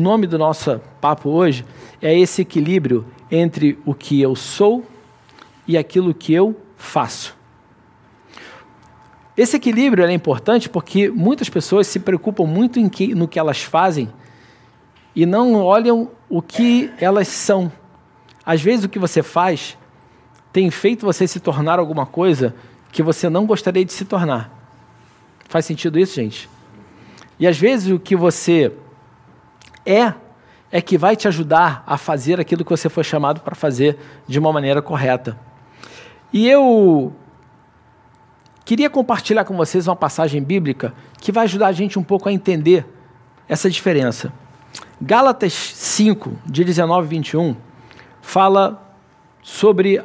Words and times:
nome 0.00 0.26
do 0.26 0.38
nosso 0.38 0.80
papo 1.00 1.30
hoje 1.30 1.64
é 2.00 2.18
esse 2.18 2.42
equilíbrio 2.42 3.06
entre 3.30 3.78
o 3.84 3.94
que 3.94 4.20
eu 4.20 4.34
sou 4.34 4.84
e 5.66 5.78
aquilo 5.78 6.12
que 6.12 6.32
eu 6.32 6.56
faço. 6.76 7.36
Esse 9.36 9.56
equilíbrio 9.56 10.04
é 10.04 10.12
importante 10.12 10.68
porque 10.68 11.08
muitas 11.08 11.48
pessoas 11.48 11.86
se 11.86 12.00
preocupam 12.00 12.44
muito 12.44 12.90
que, 12.90 13.14
no 13.14 13.28
que 13.28 13.38
elas 13.38 13.62
fazem 13.62 14.12
e 15.14 15.24
não 15.24 15.54
olham 15.54 16.10
o 16.28 16.42
que 16.42 16.90
elas 17.00 17.28
são. 17.28 17.70
Às 18.44 18.60
vezes 18.60 18.84
o 18.84 18.88
que 18.88 18.98
você 18.98 19.22
faz 19.22 19.78
tem 20.52 20.70
feito 20.70 21.06
você 21.06 21.26
se 21.26 21.38
tornar 21.38 21.78
alguma 21.78 22.04
coisa 22.04 22.54
que 22.90 23.02
você 23.02 23.28
não 23.28 23.46
gostaria 23.46 23.84
de 23.84 23.92
se 23.92 24.04
tornar. 24.04 24.50
Faz 25.48 25.64
sentido 25.64 25.98
isso, 25.98 26.14
gente? 26.16 26.48
E 27.38 27.46
às 27.46 27.58
vezes 27.58 27.92
o 27.92 27.98
que 27.98 28.14
você 28.14 28.72
é 29.90 30.14
é 30.72 30.80
que 30.80 30.96
vai 30.96 31.16
te 31.16 31.26
ajudar 31.26 31.82
a 31.86 31.96
fazer 31.96 32.38
aquilo 32.38 32.64
que 32.64 32.70
você 32.70 32.88
foi 32.88 33.02
chamado 33.02 33.40
para 33.40 33.54
fazer 33.54 33.98
de 34.28 34.38
uma 34.38 34.52
maneira 34.52 34.80
correta. 34.80 35.36
E 36.32 36.48
eu 36.48 37.12
queria 38.64 38.88
compartilhar 38.88 39.44
com 39.44 39.56
vocês 39.56 39.88
uma 39.88 39.96
passagem 39.96 40.42
bíblica 40.42 40.94
que 41.20 41.32
vai 41.32 41.44
ajudar 41.44 41.66
a 41.66 41.72
gente 41.72 41.98
um 41.98 42.04
pouco 42.04 42.28
a 42.28 42.32
entender 42.32 42.86
essa 43.48 43.68
diferença. 43.68 44.32
Gálatas 45.00 45.52
5, 45.52 46.38
de 46.46 46.62
19 46.62 47.06
e 47.06 47.10
21, 47.10 47.56
fala 48.22 48.94
sobre 49.42 50.00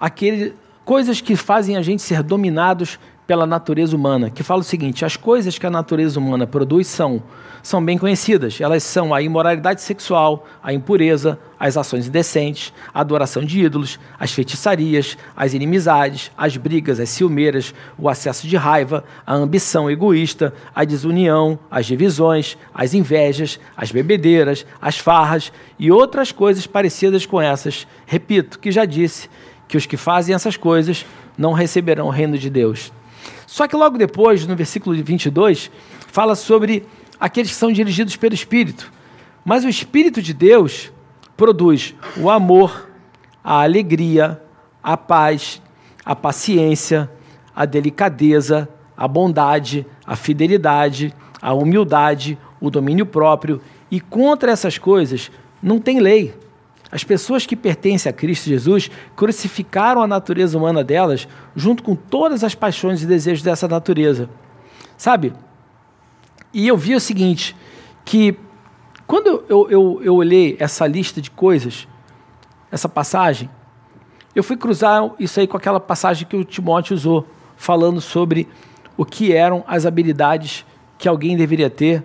aquele, 0.00 0.54
coisas 0.82 1.20
que 1.20 1.36
fazem 1.36 1.76
a 1.76 1.82
gente 1.82 2.00
ser 2.00 2.22
dominados 2.22 2.98
pela 3.26 3.44
natureza 3.44 3.96
humana, 3.96 4.30
que 4.30 4.42
fala 4.42 4.60
o 4.60 4.64
seguinte: 4.64 5.04
as 5.04 5.16
coisas 5.16 5.58
que 5.58 5.66
a 5.66 5.70
natureza 5.70 6.18
humana 6.20 6.46
produz 6.46 6.86
são, 6.86 7.22
são 7.62 7.84
bem 7.84 7.98
conhecidas. 7.98 8.60
Elas 8.60 8.84
são 8.84 9.12
a 9.12 9.20
imoralidade 9.20 9.82
sexual, 9.82 10.46
a 10.62 10.72
impureza, 10.72 11.38
as 11.58 11.76
ações 11.76 12.06
indecentes, 12.06 12.72
a 12.94 13.00
adoração 13.00 13.42
de 13.42 13.64
ídolos, 13.64 13.98
as 14.18 14.32
feitiçarias, 14.32 15.18
as 15.36 15.54
inimizades, 15.54 16.30
as 16.36 16.56
brigas, 16.56 17.00
as 17.00 17.08
ciumeiras, 17.08 17.74
o 17.98 18.08
acesso 18.08 18.46
de 18.46 18.56
raiva, 18.56 19.02
a 19.26 19.34
ambição 19.34 19.90
egoísta, 19.90 20.54
a 20.74 20.84
desunião, 20.84 21.58
as 21.70 21.86
divisões, 21.86 22.56
as 22.72 22.94
invejas, 22.94 23.58
as 23.76 23.90
bebedeiras, 23.90 24.64
as 24.80 24.98
farras 24.98 25.52
e 25.78 25.90
outras 25.90 26.30
coisas 26.30 26.66
parecidas 26.66 27.26
com 27.26 27.40
essas. 27.40 27.86
Repito 28.06 28.58
que 28.60 28.70
já 28.70 28.84
disse 28.84 29.28
que 29.66 29.76
os 29.76 29.84
que 29.84 29.96
fazem 29.96 30.32
essas 30.32 30.56
coisas 30.56 31.04
não 31.36 31.52
receberão 31.52 32.06
o 32.06 32.10
reino 32.10 32.38
de 32.38 32.48
Deus. 32.48 32.92
Só 33.46 33.66
que 33.66 33.76
logo 33.76 33.96
depois, 33.96 34.46
no 34.46 34.56
versículo 34.56 34.96
22, 35.02 35.70
fala 36.08 36.34
sobre 36.34 36.86
aqueles 37.18 37.50
que 37.50 37.56
são 37.56 37.72
dirigidos 37.72 38.16
pelo 38.16 38.34
Espírito. 38.34 38.92
Mas 39.44 39.64
o 39.64 39.68
Espírito 39.68 40.20
de 40.20 40.34
Deus 40.34 40.92
produz 41.36 41.94
o 42.16 42.30
amor, 42.30 42.90
a 43.42 43.62
alegria, 43.62 44.42
a 44.82 44.96
paz, 44.96 45.62
a 46.04 46.14
paciência, 46.14 47.10
a 47.54 47.64
delicadeza, 47.64 48.68
a 48.96 49.06
bondade, 49.06 49.86
a 50.06 50.16
fidelidade, 50.16 51.14
a 51.40 51.52
humildade, 51.52 52.38
o 52.60 52.70
domínio 52.70 53.06
próprio. 53.06 53.60
E 53.90 54.00
contra 54.00 54.52
essas 54.52 54.78
coisas 54.78 55.30
não 55.62 55.78
tem 55.78 56.00
lei. 56.00 56.34
As 56.96 57.04
pessoas 57.04 57.44
que 57.44 57.54
pertencem 57.54 58.08
a 58.08 58.12
Cristo 58.14 58.46
Jesus 58.46 58.90
crucificaram 59.14 60.00
a 60.00 60.06
natureza 60.06 60.56
humana 60.56 60.82
delas 60.82 61.28
junto 61.54 61.82
com 61.82 61.94
todas 61.94 62.42
as 62.42 62.54
paixões 62.54 63.02
e 63.02 63.06
desejos 63.06 63.42
dessa 63.42 63.68
natureza. 63.68 64.30
Sabe? 64.96 65.34
E 66.54 66.66
eu 66.66 66.74
vi 66.74 66.94
o 66.94 67.00
seguinte, 67.00 67.54
que 68.02 68.34
quando 69.06 69.44
eu, 69.46 69.70
eu, 69.70 70.00
eu 70.02 70.14
olhei 70.14 70.56
essa 70.58 70.86
lista 70.86 71.20
de 71.20 71.30
coisas, 71.30 71.86
essa 72.72 72.88
passagem, 72.88 73.50
eu 74.34 74.42
fui 74.42 74.56
cruzar 74.56 75.02
isso 75.18 75.38
aí 75.38 75.46
com 75.46 75.58
aquela 75.58 75.78
passagem 75.78 76.26
que 76.26 76.34
o 76.34 76.44
Timóteo 76.44 76.94
usou, 76.94 77.26
falando 77.58 78.00
sobre 78.00 78.48
o 78.96 79.04
que 79.04 79.34
eram 79.34 79.62
as 79.66 79.84
habilidades 79.84 80.64
que 80.96 81.06
alguém 81.06 81.36
deveria 81.36 81.68
ter 81.68 82.02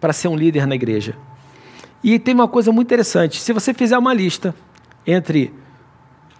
para 0.00 0.12
ser 0.12 0.26
um 0.26 0.34
líder 0.34 0.66
na 0.66 0.74
igreja. 0.74 1.16
E 2.02 2.18
tem 2.18 2.34
uma 2.34 2.48
coisa 2.48 2.72
muito 2.72 2.88
interessante: 2.88 3.40
se 3.40 3.52
você 3.52 3.72
fizer 3.72 3.96
uma 3.96 4.12
lista 4.12 4.54
entre 5.06 5.52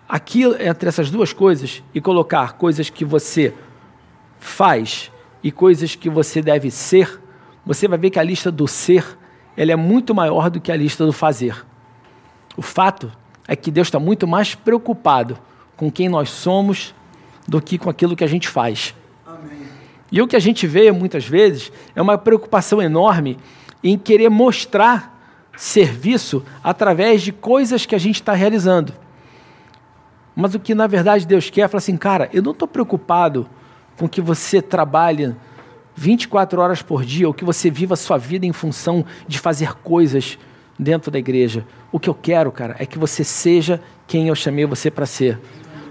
aquilo, 0.08 0.60
entre 0.60 0.88
essas 0.88 1.10
duas 1.10 1.32
coisas 1.32 1.82
e 1.94 2.00
colocar 2.00 2.54
coisas 2.54 2.90
que 2.90 3.04
você 3.04 3.54
faz 4.38 5.10
e 5.42 5.50
coisas 5.50 5.94
que 5.94 6.10
você 6.10 6.42
deve 6.42 6.70
ser, 6.70 7.20
você 7.64 7.86
vai 7.86 7.98
ver 7.98 8.10
que 8.10 8.18
a 8.18 8.22
lista 8.22 8.50
do 8.50 8.66
ser 8.66 9.18
ela 9.56 9.72
é 9.72 9.76
muito 9.76 10.14
maior 10.14 10.50
do 10.50 10.60
que 10.60 10.72
a 10.72 10.76
lista 10.76 11.04
do 11.04 11.12
fazer. 11.12 11.64
O 12.56 12.62
fato 12.62 13.12
é 13.46 13.54
que 13.54 13.70
Deus 13.70 13.88
está 13.88 13.98
muito 13.98 14.26
mais 14.26 14.54
preocupado 14.54 15.38
com 15.76 15.90
quem 15.90 16.08
nós 16.08 16.30
somos 16.30 16.94
do 17.46 17.60
que 17.60 17.76
com 17.78 17.90
aquilo 17.90 18.16
que 18.16 18.24
a 18.24 18.28
gente 18.28 18.48
faz. 18.48 18.94
Amém. 19.26 19.66
E 20.10 20.20
o 20.22 20.26
que 20.26 20.36
a 20.36 20.40
gente 20.40 20.66
vê 20.66 20.90
muitas 20.92 21.26
vezes 21.26 21.72
é 21.94 22.00
uma 22.00 22.16
preocupação 22.16 22.80
enorme 22.80 23.36
em 23.82 23.98
querer 23.98 24.28
mostrar 24.28 25.11
serviço 25.56 26.44
através 26.62 27.22
de 27.22 27.32
coisas 27.32 27.86
que 27.86 27.94
a 27.94 27.98
gente 27.98 28.16
está 28.16 28.32
realizando. 28.32 28.92
Mas 30.34 30.54
o 30.54 30.60
que 30.60 30.74
na 30.74 30.86
verdade 30.86 31.26
Deus 31.26 31.50
quer 31.50 31.62
é 31.62 31.68
falar 31.68 31.78
assim, 31.78 31.96
cara, 31.96 32.28
eu 32.32 32.42
não 32.42 32.52
estou 32.52 32.66
preocupado 32.66 33.48
com 33.96 34.08
que 34.08 34.20
você 34.20 34.62
trabalhe 34.62 35.34
24 35.94 36.60
horas 36.60 36.82
por 36.82 37.04
dia 37.04 37.28
ou 37.28 37.34
que 37.34 37.44
você 37.44 37.70
viva 37.70 37.94
a 37.94 37.96
sua 37.96 38.16
vida 38.16 38.46
em 38.46 38.52
função 38.52 39.04
de 39.28 39.38
fazer 39.38 39.74
coisas 39.74 40.38
dentro 40.78 41.10
da 41.10 41.18
igreja. 41.18 41.66
O 41.90 42.00
que 42.00 42.08
eu 42.08 42.14
quero, 42.14 42.50
cara, 42.50 42.76
é 42.78 42.86
que 42.86 42.98
você 42.98 43.22
seja 43.22 43.80
quem 44.06 44.28
eu 44.28 44.34
chamei 44.34 44.64
você 44.64 44.90
para 44.90 45.06
ser. 45.06 45.38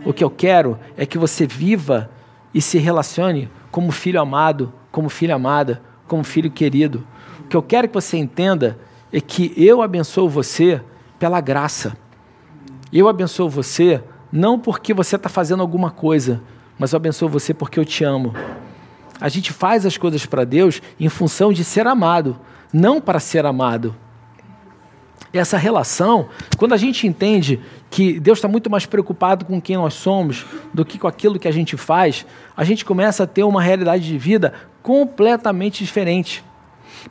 O 0.04 0.12
que 0.12 0.24
eu 0.24 0.30
quero 0.30 0.80
é 0.98 1.06
que 1.06 1.18
você 1.18 1.46
viva 1.46 2.10
e 2.54 2.62
se 2.62 2.80
relacione 2.80 3.50
como 3.70 3.92
filho 3.92 4.20
amado, 4.20 4.74
como 4.92 5.08
filha 5.08 5.36
amada, 5.36 5.82
como 6.08 6.24
filho 6.24 6.50
querido. 6.50 7.08
O 7.42 7.48
que 7.48 7.56
eu 7.56 7.62
quero 7.62 7.88
que 7.88 7.94
você 7.94 8.18
entenda 8.18 8.78
é 9.12 9.20
que 9.20 9.54
eu 9.58 9.82
abençoo 9.82 10.30
você 10.30 10.82
pela 11.20 11.42
graça. 11.42 11.98
Eu 12.92 13.08
abençoo 13.08 13.50
você 13.50 14.04
não 14.32 14.58
porque 14.58 14.94
você 14.94 15.16
está 15.16 15.28
fazendo 15.28 15.62
alguma 15.62 15.92
coisa, 15.92 16.42
mas 16.80 16.94
eu 16.94 16.98
abençoo 16.98 17.28
você 17.28 17.54
porque 17.54 17.80
eu 17.80 17.86
te 17.86 18.04
amo. 18.04 18.34
A 19.20 19.30
gente 19.30 19.52
faz 19.52 19.86
as 19.86 19.98
coisas 19.98 20.26
para 20.26 20.46
Deus 20.46 20.82
em 21.00 21.10
função 21.10 21.52
de 21.52 21.64
ser 21.64 21.86
amado, 21.86 22.40
não 22.74 23.02
para 23.02 23.20
ser 23.20 23.46
amado. 23.46 23.96
Essa 25.34 25.58
relação, 25.58 26.28
quando 26.58 26.74
a 26.74 26.78
gente 26.78 27.08
entende 27.08 27.60
que 27.90 28.20
Deus 28.20 28.40
está 28.40 28.48
muito 28.48 28.70
mais 28.70 28.86
preocupado 28.86 29.46
com 29.46 29.62
quem 29.62 29.78
nós 29.78 29.94
somos 29.94 30.46
do 30.74 30.84
que 30.84 30.98
com 30.98 31.08
aquilo 31.08 31.40
que 31.40 31.48
a 31.48 31.52
gente 31.52 31.78
faz, 31.78 32.26
a 32.56 32.64
gente 32.64 32.84
começa 32.84 33.24
a 33.24 33.28
ter 33.28 33.44
uma 33.44 33.62
realidade 33.62 34.06
de 34.06 34.18
vida 34.18 34.54
completamente 34.82 35.84
diferente. 35.84 36.44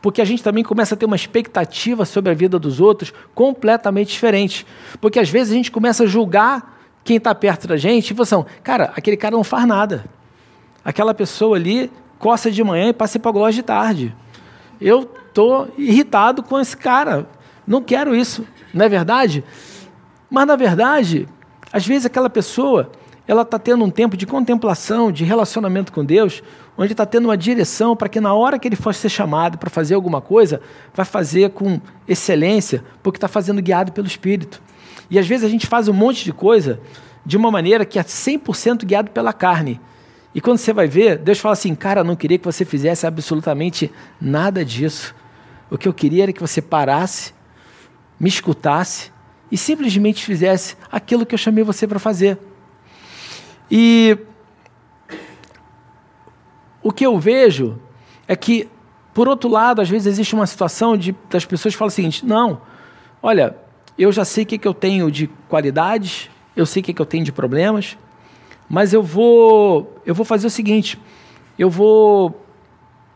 Porque 0.00 0.20
a 0.20 0.24
gente 0.24 0.42
também 0.42 0.62
começa 0.62 0.94
a 0.94 0.98
ter 0.98 1.06
uma 1.06 1.16
expectativa 1.16 2.04
sobre 2.04 2.30
a 2.30 2.34
vida 2.34 2.58
dos 2.58 2.80
outros 2.80 3.12
completamente 3.34 4.12
diferente. 4.12 4.66
Porque 5.00 5.18
às 5.18 5.28
vezes 5.28 5.52
a 5.52 5.56
gente 5.56 5.70
começa 5.70 6.04
a 6.04 6.06
julgar 6.06 6.78
quem 7.02 7.16
está 7.16 7.34
perto 7.34 7.66
da 7.66 7.76
gente 7.76 8.10
e 8.10 8.14
fala 8.14 8.22
assim, 8.22 8.60
cara, 8.62 8.92
aquele 8.96 9.16
cara 9.16 9.36
não 9.36 9.44
faz 9.44 9.66
nada. 9.66 10.04
Aquela 10.84 11.14
pessoa 11.14 11.56
ali 11.56 11.90
coça 12.18 12.50
de 12.50 12.62
manhã 12.62 12.88
e 12.88 12.92
passa 12.92 13.18
para 13.18 13.46
a 13.46 13.50
de 13.50 13.62
tarde. 13.62 14.14
Eu 14.80 15.10
estou 15.28 15.72
irritado 15.76 16.42
com 16.42 16.58
esse 16.58 16.76
cara. 16.76 17.26
Não 17.66 17.82
quero 17.82 18.14
isso. 18.14 18.46
Não 18.72 18.84
é 18.84 18.88
verdade? 18.88 19.44
Mas, 20.30 20.46
na 20.46 20.56
verdade, 20.56 21.28
às 21.72 21.86
vezes 21.86 22.06
aquela 22.06 22.30
pessoa 22.30 22.90
ela 23.30 23.42
está 23.42 23.60
tendo 23.60 23.84
um 23.84 23.90
tempo 23.90 24.16
de 24.16 24.26
contemplação, 24.26 25.12
de 25.12 25.22
relacionamento 25.22 25.92
com 25.92 26.04
Deus, 26.04 26.42
onde 26.76 26.94
está 26.94 27.06
tendo 27.06 27.26
uma 27.26 27.36
direção 27.36 27.94
para 27.94 28.08
que 28.08 28.18
na 28.18 28.34
hora 28.34 28.58
que 28.58 28.66
ele 28.66 28.74
for 28.74 28.92
ser 28.92 29.08
chamado 29.08 29.56
para 29.56 29.70
fazer 29.70 29.94
alguma 29.94 30.20
coisa, 30.20 30.60
vai 30.92 31.06
fazer 31.06 31.50
com 31.50 31.80
excelência, 32.08 32.82
porque 33.04 33.18
está 33.18 33.28
fazendo 33.28 33.62
guiado 33.62 33.92
pelo 33.92 34.08
Espírito. 34.08 34.60
E 35.08 35.16
às 35.16 35.28
vezes 35.28 35.44
a 35.44 35.48
gente 35.48 35.68
faz 35.68 35.86
um 35.86 35.92
monte 35.92 36.24
de 36.24 36.32
coisa 36.32 36.80
de 37.24 37.36
uma 37.36 37.52
maneira 37.52 37.84
que 37.84 38.00
é 38.00 38.02
100% 38.02 38.84
guiado 38.84 39.12
pela 39.12 39.32
carne. 39.32 39.80
E 40.34 40.40
quando 40.40 40.58
você 40.58 40.72
vai 40.72 40.88
ver, 40.88 41.16
Deus 41.16 41.38
fala 41.38 41.52
assim: 41.52 41.72
Cara, 41.72 42.02
não 42.02 42.16
queria 42.16 42.36
que 42.36 42.44
você 42.44 42.64
fizesse 42.64 43.06
absolutamente 43.06 43.92
nada 44.20 44.64
disso. 44.64 45.14
O 45.70 45.78
que 45.78 45.86
eu 45.86 45.94
queria 45.94 46.24
era 46.24 46.32
que 46.32 46.40
você 46.40 46.60
parasse, 46.60 47.32
me 48.18 48.28
escutasse 48.28 49.12
e 49.52 49.56
simplesmente 49.56 50.24
fizesse 50.24 50.76
aquilo 50.90 51.24
que 51.24 51.32
eu 51.32 51.38
chamei 51.38 51.62
você 51.62 51.86
para 51.86 52.00
fazer. 52.00 52.49
E 53.70 54.18
o 56.82 56.90
que 56.90 57.06
eu 57.06 57.18
vejo 57.18 57.78
é 58.26 58.34
que, 58.34 58.68
por 59.14 59.28
outro 59.28 59.48
lado, 59.48 59.80
às 59.80 59.88
vezes 59.88 60.06
existe 60.06 60.34
uma 60.34 60.46
situação 60.46 60.96
de, 60.96 61.14
das 61.28 61.44
pessoas 61.44 61.74
que 61.74 61.78
falam 61.78 61.88
o 61.88 61.92
seguinte: 61.92 62.24
não, 62.24 62.60
olha, 63.22 63.56
eu 63.98 64.10
já 64.10 64.24
sei 64.24 64.44
o 64.44 64.46
que, 64.46 64.58
que 64.58 64.66
eu 64.66 64.74
tenho 64.74 65.10
de 65.10 65.28
qualidades, 65.48 66.30
eu 66.56 66.66
sei 66.66 66.80
o 66.80 66.84
que, 66.84 66.94
que 66.94 67.02
eu 67.02 67.06
tenho 67.06 67.24
de 67.24 67.32
problemas, 67.32 67.96
mas 68.68 68.92
eu 68.92 69.02
vou, 69.02 70.00
eu 70.06 70.14
vou 70.14 70.24
fazer 70.24 70.46
o 70.46 70.50
seguinte: 70.50 70.98
eu 71.58 71.68
vou 71.68 72.44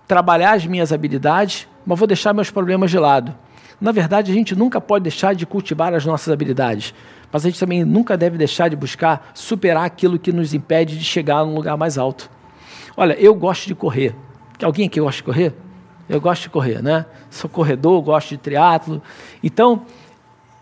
trabalhar 0.07 0.53
as 0.53 0.67
minhas 0.67 0.93
habilidades, 0.93 1.67
mas 1.87 1.99
vou 1.99 2.07
deixar 2.07 2.33
meus 2.35 2.51
problemas 2.51 2.91
de 2.91 2.99
lado. 2.99 3.35
Na 3.81 3.91
verdade, 3.91 4.31
a 4.31 4.35
gente 4.35 4.55
nunca 4.55 4.81
pode 4.81 5.05
deixar 5.05 5.35
de 5.35 5.47
cultivar 5.47 5.95
as 5.95 6.05
nossas 6.05 6.33
habilidades, 6.33 6.95
mas 7.35 7.45
a 7.45 7.49
gente 7.49 7.59
também 7.59 7.85
nunca 7.85 8.17
deve 8.17 8.39
deixar 8.39 8.69
de 8.69 8.77
buscar 8.77 9.33
superar 9.35 9.85
aquilo 9.85 10.21
que 10.21 10.33
nos 10.33 10.55
impede 10.55 10.97
de 10.97 11.05
chegar 11.05 11.45
num 11.45 11.57
lugar 11.57 11.77
mais 11.77 11.99
alto. 11.99 12.31
Olha, 12.97 13.15
eu 13.15 13.35
gosto 13.35 13.67
de 13.67 13.75
correr. 13.75 14.15
Alguém 14.63 14.87
aqui 14.87 15.01
gosta 15.01 15.17
de 15.17 15.25
correr? 15.25 15.53
Eu 16.09 16.21
gosto 16.21 16.43
de 16.43 16.51
correr, 16.51 16.81
né? 16.81 17.05
Sou 17.31 17.51
corredor, 17.51 18.01
gosto 18.03 18.29
de 18.29 18.37
triatlo. 18.37 19.03
Então, 19.43 19.83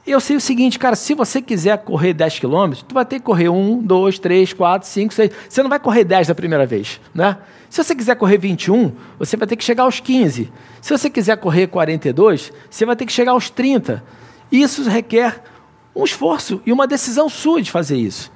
eu 0.06 0.18
sei 0.18 0.34
o 0.34 0.40
seguinte, 0.40 0.78
cara, 0.78 0.96
se 0.96 1.12
você 1.12 1.42
quiser 1.42 1.76
correr 1.76 2.14
10 2.14 2.38
quilômetros, 2.38 2.82
tu 2.88 2.94
vai 2.94 3.04
ter 3.04 3.18
que 3.18 3.24
correr 3.26 3.50
1, 3.50 3.82
2, 3.82 4.18
3, 4.18 4.54
4, 4.54 4.88
5, 4.88 5.12
6. 5.12 5.30
Você 5.50 5.62
não 5.62 5.68
vai 5.68 5.78
correr 5.78 6.04
10 6.04 6.28
da 6.28 6.34
primeira 6.34 6.64
vez, 6.64 6.98
né? 7.14 7.36
Se 7.68 7.84
você 7.84 7.94
quiser 7.94 8.16
correr 8.16 8.38
21, 8.38 8.92
você 9.18 9.36
vai 9.36 9.46
ter 9.46 9.56
que 9.56 9.64
chegar 9.64 9.82
aos 9.82 10.00
15. 10.00 10.50
Se 10.80 10.90
você 10.90 11.10
quiser 11.10 11.36
correr 11.36 11.66
42, 11.66 12.50
você 12.70 12.86
vai 12.86 12.96
ter 12.96 13.04
que 13.04 13.12
chegar 13.12 13.32
aos 13.32 13.50
30. 13.50 14.02
Isso 14.50 14.88
requer 14.88 15.51
um 15.94 16.04
esforço 16.04 16.60
e 16.64 16.72
uma 16.72 16.86
decisão 16.86 17.28
sua 17.28 17.60
de 17.60 17.70
fazer 17.70 17.96
isso. 17.96 18.32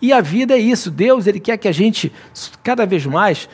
E 0.00 0.12
a 0.12 0.20
vida 0.20 0.54
é 0.54 0.58
isso. 0.58 0.90
Deus, 0.90 1.26
ele 1.26 1.40
quer 1.40 1.56
que 1.56 1.68
a 1.68 1.72
gente 1.72 2.12
cada 2.62 2.84
vez 2.84 3.06
mais 3.06 3.48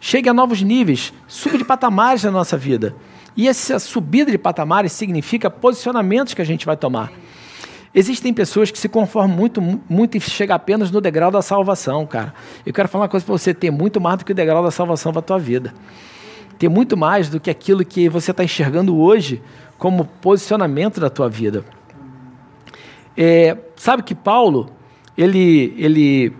chegue 0.00 0.28
a 0.28 0.34
novos 0.34 0.60
níveis, 0.60 1.12
suba 1.26 1.56
de 1.56 1.64
patamares 1.64 2.24
na 2.24 2.30
nossa 2.30 2.56
vida. 2.56 2.94
E 3.36 3.48
essa 3.48 3.78
subida 3.78 4.30
de 4.30 4.38
patamares 4.38 4.92
significa 4.92 5.50
posicionamentos 5.50 6.34
que 6.34 6.42
a 6.42 6.44
gente 6.44 6.66
vai 6.66 6.76
tomar. 6.76 7.10
Existem 7.94 8.34
pessoas 8.34 8.70
que 8.70 8.78
se 8.78 8.88
conformam 8.88 9.36
muito, 9.36 9.62
muito 9.88 10.16
e 10.16 10.20
chegam 10.20 10.56
apenas 10.56 10.90
no 10.90 11.00
degrau 11.00 11.30
da 11.30 11.40
salvação, 11.40 12.04
cara. 12.06 12.34
Eu 12.66 12.72
quero 12.72 12.88
falar 12.88 13.04
uma 13.04 13.08
coisa 13.08 13.24
para 13.24 13.32
você: 13.32 13.54
tem 13.54 13.70
muito 13.70 14.00
mais 14.00 14.18
do 14.18 14.24
que 14.24 14.32
o 14.32 14.34
degrau 14.34 14.62
da 14.62 14.70
salvação 14.70 15.12
para 15.12 15.20
a 15.20 15.22
tua 15.22 15.38
vida. 15.38 15.72
Tem 16.58 16.68
muito 16.68 16.96
mais 16.96 17.28
do 17.28 17.40
que 17.40 17.50
aquilo 17.50 17.84
que 17.84 18.08
você 18.08 18.30
está 18.30 18.44
enxergando 18.44 18.96
hoje 18.96 19.40
como 19.78 20.04
posicionamento 20.04 21.00
da 21.00 21.08
tua 21.08 21.28
vida. 21.28 21.64
É, 23.16 23.56
sabe 23.76 24.02
que 24.02 24.14
Paulo, 24.14 24.70
ele, 25.16 25.74
ele 25.78 26.32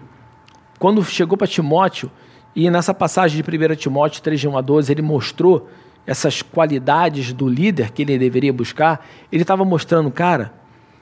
quando 0.79 1.03
chegou 1.05 1.37
para 1.37 1.47
Timóteo, 1.47 2.11
e 2.55 2.71
nessa 2.71 2.95
passagem 2.95 3.43
de 3.43 3.73
1 3.73 3.75
Timóteo 3.75 4.23
3, 4.23 4.41
de 4.41 4.49
1 4.49 4.57
a 4.57 4.61
12, 4.61 4.93
ele 4.93 5.03
mostrou 5.03 5.69
essas 6.07 6.43
qualidades 6.43 7.33
do 7.33 7.49
líder 7.49 7.91
que 7.91 8.03
ele 8.03 8.19
deveria 8.19 8.53
buscar. 8.53 9.05
Ele 9.33 9.43
estava 9.43 9.65
mostrando, 9.65 10.11
cara, 10.11 10.53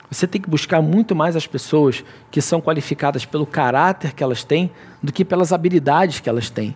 você 0.09 0.25
tem 0.25 0.41
que 0.41 0.49
buscar 0.49 0.81
muito 0.81 1.15
mais 1.15 1.35
as 1.35 1.45
pessoas 1.45 2.03
que 2.31 2.41
são 2.41 2.61
qualificadas 2.61 3.25
pelo 3.25 3.45
caráter 3.45 4.13
que 4.13 4.23
elas 4.23 4.43
têm 4.43 4.71
do 5.01 5.11
que 5.11 5.25
pelas 5.25 5.51
habilidades 5.51 6.19
que 6.19 6.29
elas 6.29 6.49
têm. 6.49 6.75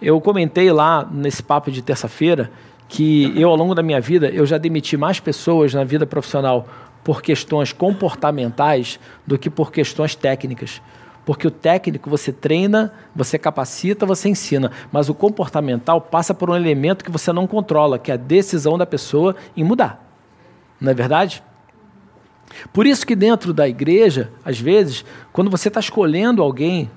Eu 0.00 0.20
comentei 0.20 0.70
lá 0.72 1.08
nesse 1.10 1.42
papo 1.42 1.70
de 1.70 1.80
terça-feira 1.80 2.50
que 2.88 3.32
eu, 3.40 3.48
ao 3.48 3.56
longo 3.56 3.74
da 3.74 3.82
minha 3.82 4.00
vida, 4.00 4.28
eu 4.28 4.44
já 4.44 4.58
demiti 4.58 4.96
mais 4.96 5.18
pessoas 5.18 5.72
na 5.72 5.84
vida 5.84 6.04
profissional 6.04 6.68
por 7.04 7.22
questões 7.22 7.72
comportamentais 7.72 8.98
do 9.26 9.38
que 9.38 9.50
por 9.50 9.72
questões 9.72 10.14
técnicas. 10.14 10.80
Porque 11.24 11.46
o 11.46 11.50
técnico 11.50 12.10
você 12.10 12.32
treina, 12.32 12.92
você 13.14 13.38
capacita, 13.38 14.04
você 14.04 14.28
ensina, 14.28 14.72
mas 14.90 15.08
o 15.08 15.14
comportamental 15.14 16.00
passa 16.00 16.34
por 16.34 16.50
um 16.50 16.56
elemento 16.56 17.04
que 17.04 17.10
você 17.10 17.32
não 17.32 17.46
controla, 17.46 17.98
que 17.98 18.10
é 18.10 18.14
a 18.14 18.16
decisão 18.16 18.76
da 18.76 18.86
pessoa 18.86 19.36
em 19.56 19.62
mudar. 19.62 20.04
Não 20.80 20.90
é 20.90 20.94
verdade? 20.94 21.42
Por 22.72 22.86
isso 22.86 23.06
que 23.06 23.14
dentro 23.14 23.52
da 23.52 23.68
igreja, 23.68 24.32
às 24.44 24.58
vezes, 24.58 25.04
quando 25.32 25.50
você 25.50 25.68
está 25.68 25.78
escolhendo 25.80 26.42
alguém 26.42 26.90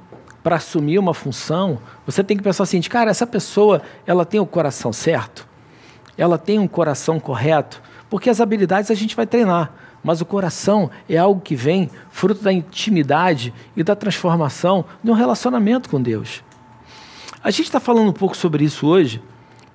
para 0.43 0.57
assumir 0.57 0.99
uma 0.99 1.13
função, 1.13 1.79
você 2.05 2.23
tem 2.23 2.35
que 2.35 2.43
pensar 2.43 2.63
assim, 2.63 2.81
cara, 2.81 3.11
essa 3.11 3.27
pessoa, 3.27 3.81
ela 4.05 4.25
tem 4.25 4.39
o 4.39 4.45
coração 4.45 4.91
certo? 4.91 5.47
Ela 6.17 6.37
tem 6.37 6.59
um 6.59 6.67
coração 6.67 7.19
correto? 7.19 7.81
Porque 8.09 8.29
as 8.29 8.41
habilidades 8.41 8.89
a 8.89 8.95
gente 8.95 9.15
vai 9.15 9.25
treinar 9.25 9.71
mas 10.05 10.21
o 10.21 10.25
coração 10.25 10.91
é 11.09 11.17
algo 11.17 11.41
que 11.41 11.55
vem 11.55 11.89
fruto 12.11 12.43
da 12.43 12.53
intimidade 12.53 13.51
e 13.75 13.83
da 13.83 13.95
transformação 13.95 14.85
de 15.03 15.09
um 15.09 15.15
relacionamento 15.15 15.89
com 15.89 15.99
Deus. 15.99 16.43
A 17.43 17.49
gente 17.49 17.63
está 17.63 17.79
falando 17.79 18.09
um 18.09 18.13
pouco 18.13 18.37
sobre 18.37 18.63
isso 18.63 18.85
hoje, 18.85 19.19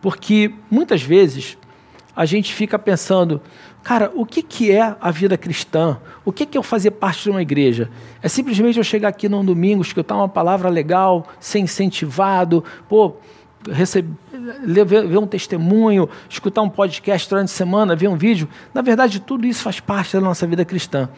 porque 0.00 0.54
muitas 0.70 1.02
vezes 1.02 1.58
a 2.14 2.24
gente 2.24 2.54
fica 2.54 2.78
pensando, 2.78 3.42
cara, 3.82 4.12
o 4.14 4.24
que, 4.24 4.40
que 4.40 4.70
é 4.70 4.94
a 5.00 5.10
vida 5.10 5.36
cristã? 5.36 5.98
O 6.24 6.30
que, 6.30 6.46
que 6.46 6.56
é 6.56 6.60
eu 6.60 6.62
fazer 6.62 6.92
parte 6.92 7.24
de 7.24 7.30
uma 7.30 7.42
igreja? 7.42 7.90
É 8.22 8.28
simplesmente 8.28 8.78
eu 8.78 8.84
chegar 8.84 9.08
aqui 9.08 9.28
num 9.28 9.44
domingo, 9.44 9.82
escutar 9.82 10.14
uma 10.14 10.28
palavra 10.28 10.68
legal, 10.68 11.26
ser 11.40 11.58
incentivado, 11.58 12.62
pô, 12.88 13.16
receber, 13.68 14.14
ver, 14.86 15.18
um 15.18 15.26
testemunho, 15.26 16.08
escutar 16.28 16.62
um 16.62 16.68
podcast 16.68 17.28
durante 17.28 17.46
a 17.46 17.52
semana, 17.52 17.96
ver 17.96 18.08
um 18.08 18.16
vídeo. 18.16 18.48
Na 18.72 18.82
verdade, 18.82 19.20
tudo 19.20 19.46
isso 19.46 19.62
faz 19.62 19.80
parte 19.80 20.14
da 20.14 20.20
nossa 20.20 20.46
vida 20.46 20.64
cristã. 20.64 21.08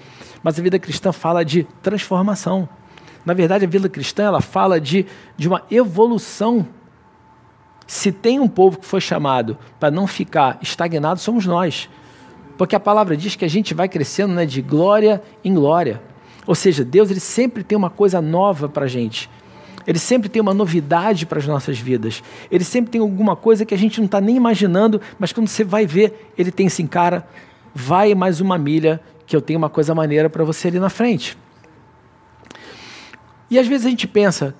Mas 0.42 0.58
a 0.58 0.62
vida 0.62 0.78
cristã 0.78 1.12
fala 1.12 1.44
de 1.44 1.64
transformação. 1.82 2.68
Na 3.24 3.34
verdade, 3.34 3.64
a 3.64 3.68
vida 3.68 3.88
cristã 3.88 4.24
ela 4.24 4.40
fala 4.40 4.80
de, 4.80 5.06
de 5.36 5.48
uma 5.48 5.62
evolução. 5.70 6.66
Se 7.86 8.10
tem 8.10 8.40
um 8.40 8.48
povo 8.48 8.78
que 8.78 8.86
foi 8.86 9.00
chamado 9.00 9.56
para 9.78 9.90
não 9.90 10.06
ficar 10.06 10.58
estagnado, 10.60 11.20
somos 11.20 11.46
nós. 11.46 11.88
Porque 12.58 12.76
a 12.76 12.80
palavra 12.80 13.16
diz 13.16 13.36
que 13.36 13.44
a 13.44 13.48
gente 13.48 13.74
vai 13.74 13.88
crescendo 13.88 14.34
né, 14.34 14.44
de 14.44 14.60
glória 14.60 15.22
em 15.44 15.54
glória. 15.54 16.02
Ou 16.46 16.54
seja, 16.54 16.84
Deus 16.84 17.10
ele 17.10 17.20
sempre 17.20 17.62
tem 17.62 17.76
uma 17.76 17.90
coisa 17.90 18.20
nova 18.20 18.68
para 18.68 18.86
a 18.86 18.88
gente. 18.88 19.30
Ele 19.86 19.98
sempre 19.98 20.28
tem 20.28 20.40
uma 20.40 20.54
novidade 20.54 21.26
para 21.26 21.38
as 21.38 21.46
nossas 21.46 21.78
vidas. 21.78 22.22
Ele 22.50 22.64
sempre 22.64 22.90
tem 22.90 23.00
alguma 23.00 23.36
coisa 23.36 23.64
que 23.64 23.74
a 23.74 23.78
gente 23.78 23.98
não 23.98 24.06
está 24.06 24.20
nem 24.20 24.36
imaginando, 24.36 25.00
mas 25.18 25.32
quando 25.32 25.48
você 25.48 25.64
vai 25.64 25.86
ver, 25.86 26.32
ele 26.36 26.50
tem 26.50 26.66
assim, 26.66 26.86
cara, 26.86 27.26
vai 27.74 28.14
mais 28.14 28.40
uma 28.40 28.58
milha, 28.58 29.00
que 29.26 29.34
eu 29.34 29.40
tenho 29.40 29.58
uma 29.58 29.70
coisa 29.70 29.94
maneira 29.94 30.28
para 30.28 30.44
você 30.44 30.68
ali 30.68 30.78
na 30.78 30.90
frente. 30.90 31.38
E 33.50 33.58
às 33.58 33.66
vezes 33.66 33.86
a 33.86 33.90
gente 33.90 34.06
pensa, 34.06 34.54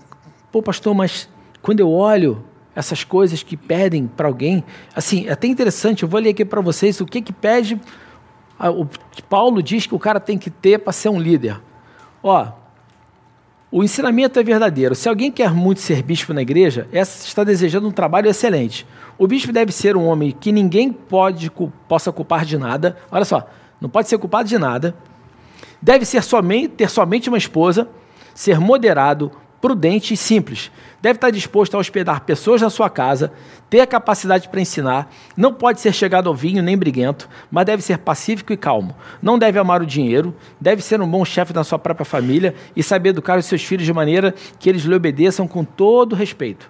pô, 0.50 0.62
pastor, 0.62 0.94
mas 0.94 1.28
quando 1.60 1.80
eu 1.80 1.90
olho 1.90 2.44
essas 2.74 3.04
coisas 3.04 3.42
que 3.42 3.56
pedem 3.56 4.06
para 4.06 4.28
alguém, 4.28 4.64
assim, 4.94 5.26
é 5.26 5.32
até 5.32 5.46
interessante, 5.46 6.02
eu 6.02 6.08
vou 6.08 6.20
ler 6.20 6.30
aqui 6.30 6.44
para 6.44 6.60
vocês 6.60 7.00
o 7.00 7.06
que 7.06 7.20
que 7.20 7.32
pede. 7.32 7.78
O 8.58 8.86
Paulo 9.28 9.62
diz 9.62 9.86
que 9.86 9.94
o 9.94 9.98
cara 9.98 10.20
tem 10.20 10.38
que 10.38 10.48
ter 10.48 10.78
para 10.78 10.92
ser 10.92 11.08
um 11.08 11.20
líder. 11.20 11.60
Ó, 12.22 12.48
o 13.72 13.82
ensinamento 13.82 14.38
é 14.38 14.42
verdadeiro. 14.42 14.94
Se 14.94 15.08
alguém 15.08 15.32
quer 15.32 15.50
muito 15.50 15.80
ser 15.80 16.02
bispo 16.02 16.34
na 16.34 16.42
igreja, 16.42 16.86
está 16.92 17.42
desejando 17.42 17.88
um 17.88 17.90
trabalho 17.90 18.28
excelente. 18.28 18.86
O 19.16 19.26
bispo 19.26 19.50
deve 19.50 19.72
ser 19.72 19.96
um 19.96 20.04
homem 20.04 20.30
que 20.30 20.52
ninguém 20.52 20.92
pode, 20.92 21.50
possa 21.88 22.12
culpar 22.12 22.44
de 22.44 22.58
nada. 22.58 22.98
Olha 23.10 23.24
só, 23.24 23.48
não 23.80 23.88
pode 23.88 24.10
ser 24.10 24.18
culpado 24.18 24.46
de 24.46 24.58
nada. 24.58 24.94
Deve 25.80 26.04
ser 26.04 26.22
somente, 26.22 26.68
ter 26.68 26.90
somente 26.90 27.30
uma 27.30 27.38
esposa, 27.38 27.88
ser 28.34 28.60
moderado, 28.60 29.32
prudente 29.62 30.12
e 30.12 30.16
simples. 30.16 30.72
Deve 31.00 31.16
estar 31.16 31.30
disposto 31.30 31.76
a 31.76 31.78
hospedar 31.78 32.22
pessoas 32.22 32.60
na 32.60 32.68
sua 32.68 32.90
casa, 32.90 33.32
ter 33.70 33.80
a 33.80 33.86
capacidade 33.86 34.48
para 34.48 34.60
ensinar, 34.60 35.08
não 35.36 35.54
pode 35.54 35.80
ser 35.80 35.94
chegado 35.94 36.28
ao 36.28 36.34
vinho 36.34 36.62
nem 36.62 36.76
briguento, 36.76 37.28
mas 37.48 37.64
deve 37.64 37.80
ser 37.80 37.98
pacífico 37.98 38.52
e 38.52 38.56
calmo. 38.56 38.94
Não 39.22 39.38
deve 39.38 39.60
amar 39.60 39.80
o 39.80 39.86
dinheiro, 39.86 40.34
deve 40.60 40.82
ser 40.82 41.00
um 41.00 41.08
bom 41.08 41.24
chefe 41.24 41.52
da 41.52 41.62
sua 41.62 41.78
própria 41.78 42.04
família 42.04 42.54
e 42.74 42.82
saber 42.82 43.10
educar 43.10 43.38
os 43.38 43.46
seus 43.46 43.62
filhos 43.62 43.86
de 43.86 43.92
maneira 43.92 44.34
que 44.58 44.68
eles 44.68 44.82
lhe 44.82 44.94
obedeçam 44.94 45.46
com 45.46 45.64
todo 45.64 46.16
respeito. 46.16 46.68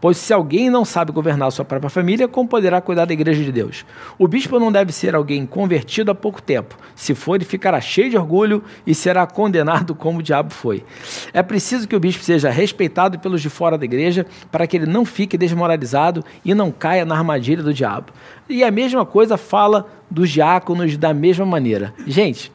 Pois 0.00 0.18
se 0.18 0.32
alguém 0.32 0.68
não 0.68 0.84
sabe 0.84 1.12
governar 1.12 1.50
sua 1.50 1.64
própria 1.64 1.88
família, 1.88 2.28
como 2.28 2.48
poderá 2.48 2.80
cuidar 2.80 3.06
da 3.06 3.12
igreja 3.14 3.42
de 3.42 3.50
Deus? 3.50 3.86
O 4.18 4.28
bispo 4.28 4.58
não 4.58 4.70
deve 4.70 4.92
ser 4.92 5.14
alguém 5.14 5.46
convertido 5.46 6.10
há 6.10 6.14
pouco 6.14 6.42
tempo. 6.42 6.76
Se 6.94 7.14
for, 7.14 7.36
ele 7.36 7.44
ficará 7.44 7.80
cheio 7.80 8.10
de 8.10 8.16
orgulho 8.16 8.62
e 8.86 8.94
será 8.94 9.26
condenado 9.26 9.94
como 9.94 10.18
o 10.18 10.22
diabo 10.22 10.52
foi. 10.52 10.84
É 11.32 11.42
preciso 11.42 11.88
que 11.88 11.96
o 11.96 12.00
bispo 12.00 12.22
seja 12.22 12.50
respeitado 12.50 13.18
pelos 13.18 13.40
de 13.40 13.48
fora 13.48 13.78
da 13.78 13.84
igreja 13.84 14.26
para 14.52 14.66
que 14.66 14.76
ele 14.76 14.86
não 14.86 15.04
fique 15.04 15.38
desmoralizado 15.38 16.22
e 16.44 16.54
não 16.54 16.70
caia 16.70 17.04
na 17.04 17.16
armadilha 17.16 17.62
do 17.62 17.72
diabo. 17.72 18.12
E 18.48 18.62
a 18.62 18.70
mesma 18.70 19.06
coisa 19.06 19.36
fala 19.36 19.86
dos 20.10 20.30
diáconos 20.30 20.96
da 20.96 21.14
mesma 21.14 21.46
maneira. 21.46 21.94
Gente, 22.06 22.52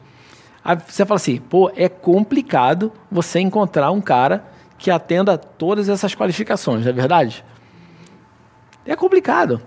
você 0.86 1.04
fala 1.04 1.16
assim, 1.16 1.38
pô, 1.38 1.70
é 1.74 1.88
complicado 1.88 2.92
você 3.10 3.40
encontrar 3.40 3.90
um 3.90 4.00
cara 4.00 4.44
que 4.80 4.90
atenda 4.90 5.36
todas 5.36 5.90
essas 5.90 6.14
qualificações, 6.14 6.84
não 6.84 6.90
é 6.90 6.92
verdade? 6.92 7.44
É 8.86 8.96
complicado. 8.96 9.60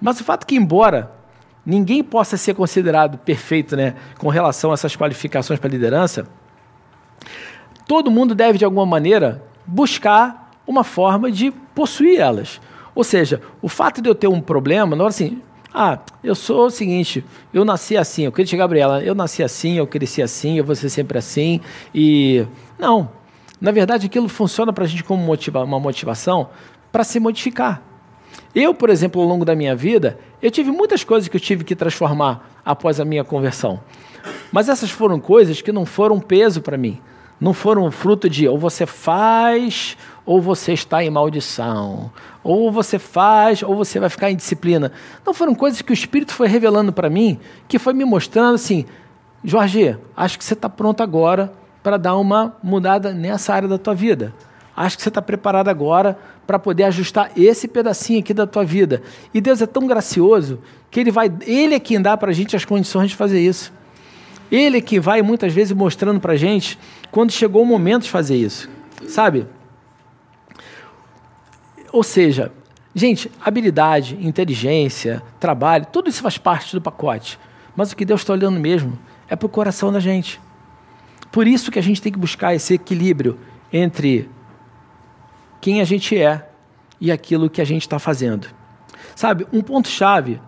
Mas 0.00 0.20
o 0.20 0.24
fato 0.24 0.46
que, 0.46 0.54
embora 0.54 1.10
ninguém 1.64 2.04
possa 2.04 2.36
ser 2.36 2.54
considerado 2.54 3.18
perfeito 3.18 3.76
né, 3.76 3.94
com 4.18 4.28
relação 4.28 4.70
a 4.70 4.74
essas 4.74 4.94
qualificações 4.94 5.58
para 5.58 5.70
liderança, 5.70 6.26
todo 7.86 8.10
mundo 8.10 8.34
deve, 8.34 8.58
de 8.58 8.64
alguma 8.64 8.84
maneira, 8.84 9.42
buscar 9.66 10.52
uma 10.66 10.84
forma 10.84 11.32
de 11.32 11.50
possuir 11.74 12.20
elas. 12.20 12.60
Ou 12.94 13.02
seja, 13.02 13.40
o 13.62 13.68
fato 13.68 14.02
de 14.02 14.08
eu 14.08 14.14
ter 14.14 14.28
um 14.28 14.40
problema, 14.40 14.94
não 14.94 15.06
é 15.06 15.08
assim, 15.08 15.40
ah, 15.72 15.98
eu 16.22 16.34
sou 16.34 16.66
o 16.66 16.70
seguinte, 16.70 17.24
eu 17.54 17.64
nasci 17.64 17.96
assim, 17.96 18.24
eu 18.24 18.32
queria 18.32 18.58
Gabriela, 18.58 19.02
eu 19.02 19.14
nasci 19.14 19.42
assim, 19.42 19.78
eu 19.78 19.86
cresci 19.86 20.22
assim, 20.22 20.58
eu 20.58 20.64
vou 20.64 20.74
ser 20.74 20.90
sempre 20.90 21.16
assim, 21.16 21.60
e. 21.94 22.46
Não, 22.78 23.10
na 23.60 23.72
verdade, 23.72 24.06
aquilo 24.06 24.28
funciona 24.28 24.72
para 24.72 24.84
a 24.84 24.86
gente 24.86 25.02
como 25.02 25.22
motiva 25.22 25.62
uma 25.62 25.80
motivação 25.80 26.50
para 26.92 27.04
se 27.04 27.18
modificar. 27.18 27.82
Eu, 28.54 28.72
por 28.72 28.88
exemplo, 28.88 29.20
ao 29.20 29.26
longo 29.26 29.44
da 29.44 29.54
minha 29.54 29.74
vida, 29.74 30.18
eu 30.40 30.50
tive 30.50 30.70
muitas 30.70 31.02
coisas 31.02 31.28
que 31.28 31.36
eu 31.36 31.40
tive 31.40 31.64
que 31.64 31.74
transformar 31.74 32.48
após 32.64 33.00
a 33.00 33.04
minha 33.04 33.24
conversão. 33.24 33.80
Mas 34.52 34.68
essas 34.68 34.90
foram 34.90 35.20
coisas 35.20 35.60
que 35.60 35.72
não 35.72 35.84
foram 35.84 36.20
peso 36.20 36.62
para 36.62 36.76
mim. 36.76 37.00
Não 37.40 37.52
foram 37.52 37.88
fruto 37.90 38.28
de 38.28 38.48
ou 38.48 38.58
você 38.58 38.84
faz 38.84 39.96
ou 40.26 40.40
você 40.40 40.72
está 40.72 41.04
em 41.04 41.10
maldição. 41.10 42.10
Ou 42.42 42.70
você 42.70 42.98
faz 42.98 43.62
ou 43.62 43.76
você 43.76 44.00
vai 44.00 44.08
ficar 44.08 44.30
em 44.30 44.36
disciplina. 44.36 44.92
Não 45.24 45.34
foram 45.34 45.54
coisas 45.54 45.82
que 45.82 45.92
o 45.92 45.94
Espírito 45.94 46.32
foi 46.32 46.48
revelando 46.48 46.92
para 46.92 47.10
mim, 47.10 47.38
que 47.68 47.78
foi 47.78 47.92
me 47.92 48.04
mostrando 48.04 48.54
assim: 48.54 48.86
Jorge, 49.44 49.96
acho 50.16 50.38
que 50.38 50.44
você 50.44 50.54
está 50.54 50.68
pronto 50.68 51.02
agora 51.02 51.52
para 51.88 51.96
dar 51.96 52.18
uma 52.18 52.54
mudada 52.62 53.14
nessa 53.14 53.54
área 53.54 53.66
da 53.66 53.78
tua 53.78 53.94
vida. 53.94 54.34
Acho 54.76 54.98
que 54.98 55.02
você 55.02 55.08
está 55.08 55.22
preparado 55.22 55.68
agora 55.68 56.18
para 56.46 56.58
poder 56.58 56.84
ajustar 56.84 57.30
esse 57.34 57.66
pedacinho 57.66 58.20
aqui 58.20 58.34
da 58.34 58.46
tua 58.46 58.62
vida. 58.62 59.00
E 59.32 59.40
Deus 59.40 59.62
é 59.62 59.66
tão 59.66 59.86
gracioso 59.86 60.60
que 60.90 61.00
Ele 61.00 61.10
vai, 61.10 61.32
Ele 61.46 61.74
é 61.74 61.80
quem 61.80 61.98
dá 61.98 62.14
para 62.14 62.30
a 62.30 62.34
gente 62.34 62.54
as 62.54 62.66
condições 62.66 63.08
de 63.08 63.16
fazer 63.16 63.40
isso. 63.40 63.72
Ele 64.52 64.76
é 64.76 64.80
que 64.82 65.00
vai 65.00 65.22
muitas 65.22 65.54
vezes 65.54 65.72
mostrando 65.72 66.20
para 66.20 66.34
a 66.34 66.36
gente 66.36 66.78
quando 67.10 67.30
chegou 67.30 67.62
o 67.62 67.66
momento 67.66 68.02
de 68.02 68.10
fazer 68.10 68.36
isso, 68.36 68.68
sabe? 69.08 69.46
Ou 71.90 72.02
seja, 72.02 72.52
gente, 72.94 73.32
habilidade, 73.42 74.18
inteligência, 74.20 75.22
trabalho, 75.40 75.86
tudo 75.90 76.10
isso 76.10 76.20
faz 76.20 76.36
parte 76.36 76.76
do 76.76 76.82
pacote. 76.82 77.38
Mas 77.74 77.92
o 77.92 77.96
que 77.96 78.04
Deus 78.04 78.20
está 78.20 78.34
olhando 78.34 78.60
mesmo 78.60 78.98
é 79.26 79.34
para 79.34 79.46
o 79.46 79.48
coração 79.48 79.90
da 79.90 80.00
gente. 80.00 80.38
Por 81.38 81.46
isso 81.46 81.70
que 81.70 81.78
a 81.78 81.82
gente 81.82 82.02
tem 82.02 82.10
que 82.10 82.18
buscar 82.18 82.52
esse 82.52 82.74
equilíbrio 82.74 83.38
entre 83.72 84.28
quem 85.60 85.80
a 85.80 85.84
gente 85.84 86.18
é 86.18 86.50
e 87.00 87.12
aquilo 87.12 87.48
que 87.48 87.60
a 87.60 87.64
gente 87.64 87.82
está 87.82 87.96
fazendo. 88.00 88.48
Sabe, 89.14 89.46
um 89.52 89.62
ponto-chave 89.62 90.40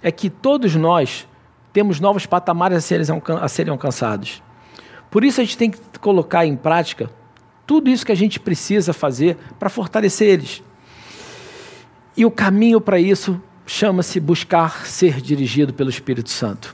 é 0.00 0.12
que 0.12 0.30
todos 0.30 0.76
nós 0.76 1.26
temos 1.72 1.98
novos 1.98 2.26
patamares 2.26 2.78
a 2.78 2.80
serem, 2.80 3.04
a 3.42 3.48
serem 3.48 3.72
alcançados. 3.72 4.40
Por 5.10 5.24
isso 5.24 5.40
a 5.40 5.44
gente 5.44 5.58
tem 5.58 5.68
que 5.68 5.80
colocar 5.98 6.46
em 6.46 6.54
prática 6.54 7.10
tudo 7.66 7.90
isso 7.90 8.06
que 8.06 8.12
a 8.12 8.16
gente 8.16 8.38
precisa 8.38 8.92
fazer 8.92 9.36
para 9.58 9.68
fortalecer 9.68 10.28
eles. 10.28 10.62
E 12.16 12.24
o 12.24 12.30
caminho 12.30 12.80
para 12.80 13.00
isso 13.00 13.42
chama-se 13.66 14.20
buscar 14.20 14.86
ser 14.86 15.20
dirigido 15.20 15.74
pelo 15.74 15.90
Espírito 15.90 16.30
Santo. 16.30 16.72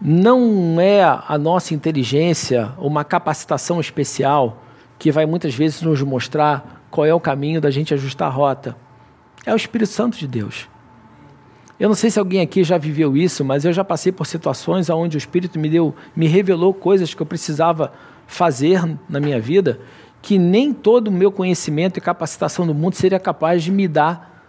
Não 0.00 0.80
é 0.80 1.02
a 1.02 1.36
nossa 1.36 1.74
inteligência, 1.74 2.72
uma 2.78 3.04
capacitação 3.04 3.80
especial 3.80 4.62
que 4.96 5.10
vai 5.10 5.26
muitas 5.26 5.54
vezes 5.54 5.82
nos 5.82 6.00
mostrar 6.02 6.84
qual 6.90 7.04
é 7.04 7.12
o 7.12 7.20
caminho 7.20 7.60
da 7.60 7.70
gente 7.70 7.92
ajustar 7.92 8.28
a 8.28 8.30
rota. 8.30 8.76
É 9.44 9.52
o 9.52 9.56
Espírito 9.56 9.90
Santo 9.90 10.16
de 10.16 10.26
Deus. 10.26 10.68
Eu 11.80 11.88
não 11.88 11.96
sei 11.96 12.10
se 12.10 12.18
alguém 12.18 12.40
aqui 12.40 12.62
já 12.62 12.78
viveu 12.78 13.16
isso, 13.16 13.44
mas 13.44 13.64
eu 13.64 13.72
já 13.72 13.84
passei 13.84 14.12
por 14.12 14.26
situações 14.26 14.90
onde 14.90 15.16
o 15.16 15.18
Espírito 15.18 15.58
me 15.58 15.68
deu, 15.68 15.94
me 16.14 16.26
revelou 16.26 16.72
coisas 16.74 17.14
que 17.14 17.22
eu 17.22 17.26
precisava 17.26 17.92
fazer 18.26 18.82
na 19.08 19.18
minha 19.20 19.40
vida, 19.40 19.80
que 20.20 20.38
nem 20.38 20.72
todo 20.72 21.08
o 21.08 21.12
meu 21.12 21.32
conhecimento 21.32 21.96
e 21.98 22.00
capacitação 22.00 22.66
do 22.66 22.74
mundo 22.74 22.94
seria 22.94 23.18
capaz 23.18 23.62
de 23.62 23.70
me 23.70 23.86
dar, 23.86 24.44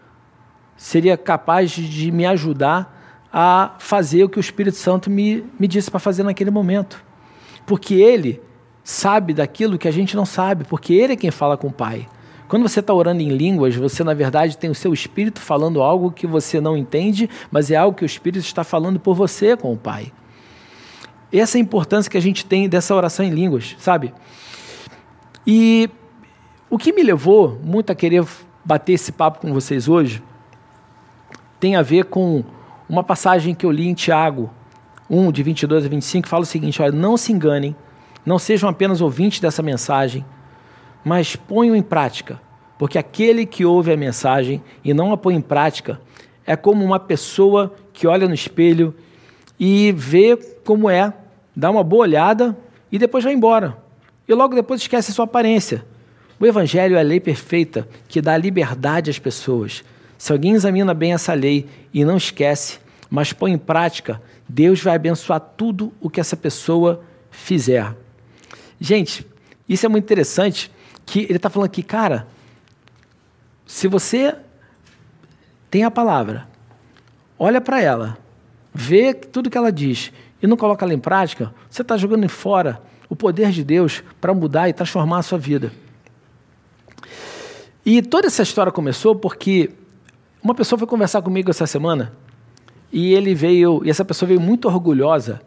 seria 0.75 1.17
capaz 1.17 1.71
de 1.71 2.11
me 2.11 2.25
ajudar 2.25 2.98
a 3.31 3.75
fazer 3.79 4.23
o 4.23 4.29
que 4.29 4.39
o 4.39 4.41
Espírito 4.41 4.77
Santo 4.77 5.09
me, 5.09 5.43
me 5.59 5.67
disse 5.67 5.89
para 5.89 5.99
fazer 5.99 6.23
naquele 6.23 6.51
momento. 6.51 7.03
Porque 7.65 7.95
Ele 7.95 8.41
sabe 8.83 9.33
daquilo 9.33 9.77
que 9.77 9.87
a 9.87 9.91
gente 9.91 10.15
não 10.15 10.25
sabe, 10.25 10.63
porque 10.63 10.93
Ele 10.93 11.13
é 11.13 11.15
quem 11.15 11.31
fala 11.31 11.57
com 11.57 11.67
o 11.67 11.71
Pai. 11.73 12.07
Quando 12.47 12.67
você 12.67 12.79
está 12.79 12.91
orando 12.91 13.21
em 13.21 13.29
línguas, 13.29 13.75
você 13.75 14.03
na 14.03 14.15
verdade 14.15 14.57
tem 14.57 14.71
o 14.71 14.75
seu 14.75 14.91
espírito 14.91 15.39
falando 15.39 15.83
algo 15.83 16.11
que 16.11 16.25
você 16.25 16.59
não 16.59 16.75
entende, 16.75 17.29
mas 17.51 17.69
é 17.69 17.75
algo 17.75 17.95
que 17.95 18.03
o 18.03 18.07
espírito 18.07 18.43
está 18.43 18.63
falando 18.63 18.99
por 18.99 19.13
você 19.13 19.55
com 19.55 19.71
o 19.71 19.77
Pai. 19.77 20.11
Essa 21.31 21.57
é 21.57 21.59
a 21.59 21.61
importância 21.61 22.09
que 22.09 22.17
a 22.17 22.21
gente 22.21 22.43
tem 22.43 22.67
dessa 22.67 22.95
oração 22.95 23.23
em 23.23 23.29
línguas, 23.29 23.75
sabe? 23.77 24.11
E 25.45 25.87
o 26.71 26.77
que 26.77 26.91
me 26.91 27.03
levou 27.03 27.59
muito 27.63 27.91
a 27.91 27.95
querer 27.95 28.25
bater 28.65 28.93
esse 28.93 29.11
papo 29.11 29.39
com 29.39 29.53
vocês 29.53 29.87
hoje 29.87 30.23
tem 31.59 31.75
a 31.75 31.83
ver 31.83 32.05
com 32.05 32.43
uma 32.89 33.03
passagem 33.03 33.53
que 33.53 33.65
eu 33.65 33.71
li 33.71 33.87
em 33.87 33.93
Tiago 33.93 34.49
1, 35.09 35.31
de 35.31 35.43
22 35.43 35.85
a 35.85 35.87
25, 35.87 36.23
que 36.23 36.29
fala 36.29 36.43
o 36.43 36.45
seguinte: 36.45 36.81
olha, 36.81 36.91
não 36.91 37.15
se 37.15 37.31
enganem, 37.31 37.75
não 38.25 38.39
sejam 38.39 38.67
apenas 38.67 38.99
ouvintes 38.99 39.39
dessa 39.39 39.61
mensagem 39.61 40.25
mas 41.03 41.35
ponham 41.35 41.75
em 41.75 41.81
prática, 41.81 42.41
porque 42.77 42.97
aquele 42.97 43.45
que 43.45 43.65
ouve 43.65 43.91
a 43.91 43.97
mensagem 43.97 44.61
e 44.83 44.93
não 44.93 45.11
a 45.11 45.17
põe 45.17 45.35
em 45.35 45.41
prática 45.41 45.99
é 46.45 46.55
como 46.55 46.83
uma 46.83 46.99
pessoa 46.99 47.73
que 47.93 48.07
olha 48.07 48.27
no 48.27 48.33
espelho 48.33 48.93
e 49.59 49.91
vê 49.91 50.35
como 50.65 50.89
é, 50.89 51.13
dá 51.55 51.69
uma 51.69 51.83
boa 51.83 52.03
olhada 52.03 52.57
e 52.91 52.97
depois 52.97 53.23
vai 53.23 53.33
embora. 53.33 53.77
E 54.27 54.33
logo 54.33 54.55
depois 54.55 54.81
esquece 54.81 55.11
a 55.11 55.13
sua 55.13 55.25
aparência. 55.25 55.85
O 56.39 56.45
Evangelho 56.45 56.95
é 56.95 56.99
a 56.99 57.03
lei 57.03 57.19
perfeita 57.19 57.87
que 58.07 58.21
dá 58.21 58.37
liberdade 58.37 59.09
às 59.09 59.19
pessoas. 59.19 59.83
Se 60.19 60.33
alguém 60.33 60.53
examina 60.53 60.93
bem 60.93 61.13
essa 61.13 61.33
lei 61.33 61.65
e 61.93 62.03
não 62.03 62.17
esquece, 62.17 62.79
mas 63.09 63.31
põe 63.31 63.53
em 63.53 63.57
prática, 63.57 64.21
Deus 64.49 64.83
vai 64.83 64.97
abençoar 64.97 65.39
tudo 65.39 65.93
o 66.01 66.09
que 66.09 66.19
essa 66.19 66.35
pessoa 66.35 67.01
fizer. 67.31 67.95
Gente, 68.81 69.25
isso 69.67 69.85
é 69.85 69.89
muito 69.89 70.03
interessante 70.03 70.69
que 71.05 71.21
ele 71.21 71.37
está 71.37 71.49
falando 71.49 71.67
aqui, 71.67 71.81
cara, 71.81 72.27
se 73.65 73.87
você 73.87 74.35
tem 75.71 75.85
a 75.85 75.91
palavra, 75.91 76.49
olha 77.37 77.61
para 77.61 77.81
ela, 77.81 78.17
vê 78.73 79.13
tudo 79.13 79.49
que 79.49 79.57
ela 79.57 79.71
diz 79.71 80.11
e 80.43 80.47
não 80.47 80.57
coloca 80.57 80.83
ela 80.83 80.93
em 80.93 80.99
prática, 80.99 81.53
você 81.69 81.81
está 81.81 81.95
jogando 81.95 82.25
em 82.25 82.29
fora 82.29 82.81
o 83.07 83.15
poder 83.15 83.51
de 83.51 83.63
Deus 83.63 84.03
para 84.19 84.33
mudar 84.33 84.67
e 84.67 84.73
transformar 84.73 85.19
a 85.19 85.23
sua 85.23 85.37
vida. 85.37 85.71
E 87.85 88.01
toda 88.01 88.27
essa 88.27 88.43
história 88.43 88.71
começou 88.71 89.15
porque 89.15 89.71
uma 90.41 90.55
pessoa 90.55 90.77
foi 90.77 90.87
conversar 90.87 91.21
comigo 91.21 91.49
essa 91.49 91.67
semana 91.67 92.13
e 92.91 93.13
ele 93.13 93.35
veio, 93.35 93.81
e 93.85 93.89
essa 93.89 94.05
pessoa 94.05 94.27
veio 94.27 94.39
muito 94.39 94.67
orgulhosa 94.67 95.41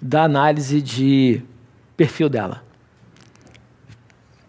da 0.00 0.24
análise 0.24 0.80
de 0.82 1.42
perfil 1.96 2.28
dela 2.28 2.68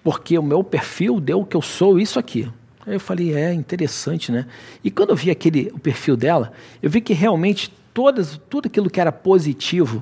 porque 0.03 0.37
o 0.37 0.43
meu 0.43 0.63
perfil 0.63 1.19
deu 1.19 1.41
o 1.41 1.45
que 1.45 1.55
eu 1.55 1.61
sou, 1.61 1.99
isso 1.99 2.17
aqui. 2.17 2.49
Aí 2.85 2.93
eu 2.93 2.99
falei, 2.99 3.33
é 3.35 3.53
interessante, 3.53 4.31
né? 4.31 4.45
E 4.83 4.89
quando 4.89 5.11
eu 5.11 5.15
vi 5.15 5.29
aquele, 5.29 5.71
o 5.73 5.79
perfil 5.79 6.17
dela, 6.17 6.51
eu 6.81 6.89
vi 6.89 7.01
que 7.01 7.13
realmente 7.13 7.71
todas, 7.93 8.39
tudo 8.49 8.67
aquilo 8.67 8.89
que 8.89 8.99
era 8.99 9.11
positivo, 9.11 10.01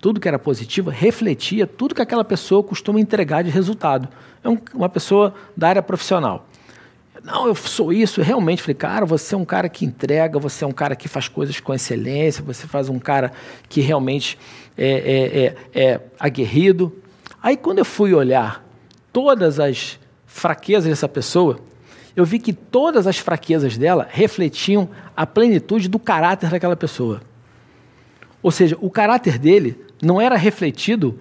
tudo 0.00 0.20
que 0.20 0.28
era 0.28 0.38
positivo, 0.38 0.90
refletia 0.90 1.66
tudo 1.66 1.94
que 1.94 2.02
aquela 2.02 2.24
pessoa 2.24 2.62
costuma 2.62 3.00
entregar 3.00 3.42
de 3.42 3.50
resultado. 3.50 4.08
É 4.44 4.48
um, 4.48 4.58
uma 4.74 4.88
pessoa 4.88 5.34
da 5.56 5.68
área 5.68 5.82
profissional. 5.82 6.46
Não, 7.22 7.46
eu 7.46 7.54
sou 7.54 7.92
isso, 7.92 8.20
realmente. 8.22 8.62
Falei, 8.62 8.74
cara, 8.74 9.06
você 9.06 9.34
é 9.34 9.38
um 9.38 9.44
cara 9.44 9.68
que 9.68 9.84
entrega, 9.84 10.38
você 10.38 10.64
é 10.64 10.66
um 10.66 10.72
cara 10.72 10.94
que 10.94 11.08
faz 11.08 11.28
coisas 11.28 11.58
com 11.60 11.72
excelência, 11.74 12.42
você 12.42 12.66
faz 12.66 12.88
um 12.88 12.98
cara 12.98 13.32
que 13.68 13.80
realmente 13.80 14.38
é, 14.76 15.56
é, 15.74 15.80
é, 15.80 15.88
é 15.92 16.00
aguerrido. 16.18 16.92
Aí 17.42 17.56
quando 17.56 17.78
eu 17.78 17.84
fui 17.84 18.12
olhar 18.12 18.64
todas 19.12 19.58
as 19.58 19.98
fraquezas 20.26 20.90
dessa 20.90 21.08
pessoa, 21.08 21.58
eu 22.14 22.24
vi 22.24 22.38
que 22.38 22.52
todas 22.52 23.06
as 23.06 23.18
fraquezas 23.18 23.76
dela 23.76 24.06
refletiam 24.10 24.88
a 25.16 25.26
plenitude 25.26 25.88
do 25.88 25.98
caráter 25.98 26.50
daquela 26.50 26.76
pessoa. 26.76 27.20
Ou 28.42 28.50
seja, 28.50 28.76
o 28.80 28.90
caráter 28.90 29.38
dele 29.38 29.78
não 30.02 30.20
era 30.20 30.36
refletido 30.36 31.18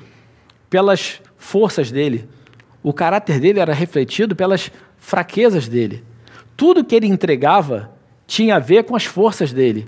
pelas 0.69 1.21
forças 1.37 1.91
dele. 1.91 2.27
O 2.83 2.93
caráter 2.93 3.39
dele 3.39 3.59
era 3.59 3.73
refletido 3.73 4.35
pelas 4.35 4.71
fraquezas 5.05 5.67
dele. 5.67 6.03
Tudo 6.57 6.83
que 6.83 6.95
ele 6.95 7.05
entregava 7.05 7.91
tinha 8.25 8.55
a 8.55 8.59
ver 8.59 8.85
com 8.85 8.95
as 8.95 9.05
forças 9.05 9.53
dele. 9.53 9.88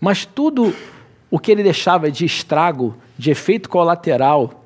Mas 0.00 0.24
tudo 0.24 0.72
o 1.28 1.36
que 1.36 1.50
ele 1.50 1.64
deixava 1.64 2.12
de 2.12 2.24
estrago, 2.24 2.96
de 3.18 3.32
efeito 3.32 3.68
colateral, 3.68 4.64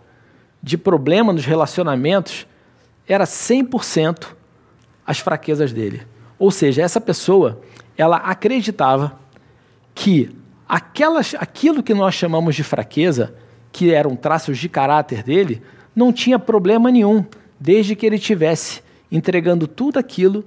de 0.63 0.77
problema 0.77 1.33
nos 1.33 1.47
relacionamentos, 1.47 2.47
era 3.09 3.25
100% 3.25 4.27
as 5.07 5.19
fraquezas 5.19 5.73
dele. 5.73 6.03
Ou 6.39 6.51
seja, 6.51 6.83
essa 6.83 7.01
pessoa, 7.01 7.63
ela 7.97 8.19
acreditava 8.19 9.19
que 9.95 10.31
aquelas, 10.69 11.35
aquilo 11.35 11.83
que 11.83 11.95
nós 11.95 12.15
chamamos 12.15 12.55
de 12.55 12.63
fraqueza, 12.63 13.35
que 13.73 13.95
eram 13.95 14.15
traços 14.15 14.59
de 14.59 14.69
caráter 14.69 15.23
dele, 15.23 15.63
não 15.97 16.13
tinha 16.13 16.39
problema 16.39 16.91
nenhum, 16.91 17.25
desde 17.59 17.97
que 17.97 18.05
ele 18.05 18.19
tivesse 18.19 18.83
entregando 19.11 19.67
tudo 19.67 19.99
aquilo 19.99 20.45